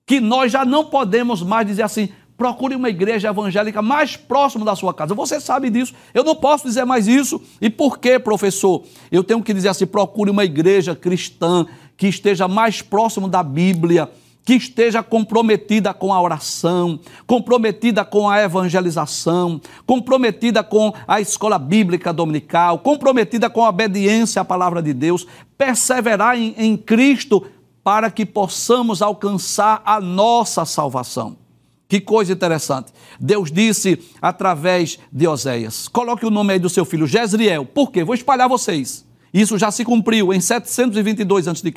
Que 0.07 0.21
nós 0.21 0.53
já 0.53 0.65
não 0.65 0.85
podemos 0.85 1.43
mais 1.43 1.67
dizer 1.67 1.83
assim, 1.83 2.09
Procure 2.37 2.75
uma 2.75 2.91
igreja 2.91 3.29
evangélica 3.29 3.81
mais 3.81 4.15
próxima 4.17 4.65
da 4.65 4.77
sua 4.77 4.93
casa. 4.93 5.15
Você 5.15 5.41
sabe 5.41 5.71
disso. 5.71 5.95
Eu 6.13 6.23
não 6.23 6.37
posso 6.37 6.67
dizer 6.67 6.85
mais 6.85 7.09
isso. 7.09 7.41
E 7.61 7.71
por 7.71 7.99
que, 7.99 8.19
professor? 8.19 8.85
Eu 9.11 9.25
tenho 9.25 9.43
que 9.43 9.55
dizer 9.55 9.69
assim: 9.69 9.87
procure 9.87 10.31
uma 10.31 10.45
igreja 10.45 10.95
cristã 10.95 11.67
que 11.97 12.07
esteja 12.07 12.47
mais 12.47 12.83
próximo 12.83 13.27
da 13.27 13.43
Bíblia, 13.43 14.11
que 14.45 14.53
esteja 14.53 15.03
comprometida 15.03 15.95
com 15.95 16.13
a 16.13 16.21
oração, 16.21 17.01
comprometida 17.27 18.05
com 18.05 18.29
a 18.29 18.43
evangelização, 18.43 19.59
comprometida 19.87 20.63
com 20.63 20.93
a 21.09 21.21
escola 21.21 21.59
bíblica 21.59 22.13
dominical, 22.13 22.81
comprometida 22.81 23.49
com 23.49 23.65
a 23.65 23.71
obediência 23.71 24.43
à 24.43 24.45
palavra 24.45 24.83
de 24.83 24.93
Deus, 24.93 25.27
perseverar 25.57 26.39
em, 26.39 26.55
em 26.59 26.77
Cristo 26.77 27.47
para 27.83 28.11
que 28.11 28.27
possamos 28.27 29.01
alcançar 29.01 29.81
a 29.87 30.01
nossa 30.03 30.67
salvação. 30.67 31.46
Que 31.89 32.01
coisa 32.01 32.33
interessante. 32.33 32.93
Deus 33.21 33.51
disse 33.51 33.99
através 34.21 34.99
de 35.13 35.27
Oséias: 35.27 35.89
coloque 35.89 36.27
o 36.27 36.31
nome 36.31 36.55
aí 36.55 36.59
do 36.59 36.69
seu 36.69 36.85
filho, 36.85 37.07
Jezriel. 37.07 37.65
Por 37.65 37.91
quê? 37.91 38.03
Vou 38.03 38.15
espalhar 38.15 38.49
vocês. 38.49 39.07
Isso 39.33 39.59
já 39.59 39.71
se 39.71 39.85
cumpriu 39.85 40.33
em 40.33 40.41
722 40.41 41.49
a.C. 41.49 41.73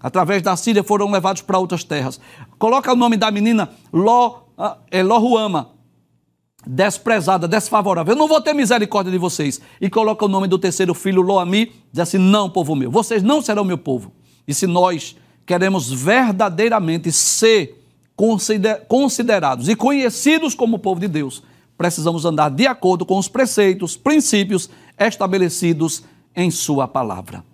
Através 0.00 0.42
da 0.42 0.56
Síria 0.56 0.82
foram 0.82 1.10
levados 1.10 1.42
para 1.42 1.58
outras 1.58 1.84
terras. 1.84 2.20
Coloca 2.58 2.92
o 2.92 2.96
nome 2.96 3.16
da 3.16 3.30
menina 3.30 3.70
Ló, 3.92 4.42
é, 4.90 5.02
Lohuama, 5.02 5.70
desprezada, 6.66 7.48
desfavorável. 7.48 8.14
Eu 8.14 8.18
não 8.18 8.28
vou 8.28 8.40
ter 8.40 8.54
misericórdia 8.54 9.10
de 9.10 9.18
vocês. 9.18 9.60
E 9.80 9.90
coloca 9.90 10.24
o 10.24 10.28
nome 10.28 10.46
do 10.48 10.58
terceiro 10.58 10.94
filho, 10.94 11.22
Loami, 11.22 11.72
diz 11.92 12.00
assim: 12.00 12.18
Não, 12.18 12.48
povo 12.48 12.74
meu, 12.74 12.90
vocês 12.90 13.22
não 13.22 13.42
serão 13.42 13.64
meu 13.64 13.78
povo. 13.78 14.12
E 14.46 14.54
se 14.54 14.66
nós 14.66 15.16
queremos 15.44 15.90
verdadeiramente 15.90 17.10
ser 17.12 17.77
considerados 18.88 19.68
e 19.68 19.76
conhecidos 19.76 20.54
como 20.54 20.78
povo 20.78 21.00
de 21.00 21.06
Deus, 21.06 21.42
precisamos 21.76 22.24
andar 22.24 22.50
de 22.50 22.66
acordo 22.66 23.06
com 23.06 23.16
os 23.16 23.28
preceitos, 23.28 23.96
princípios 23.96 24.68
estabelecidos 24.98 26.02
em 26.34 26.50
Sua 26.50 26.88
palavra. 26.88 27.44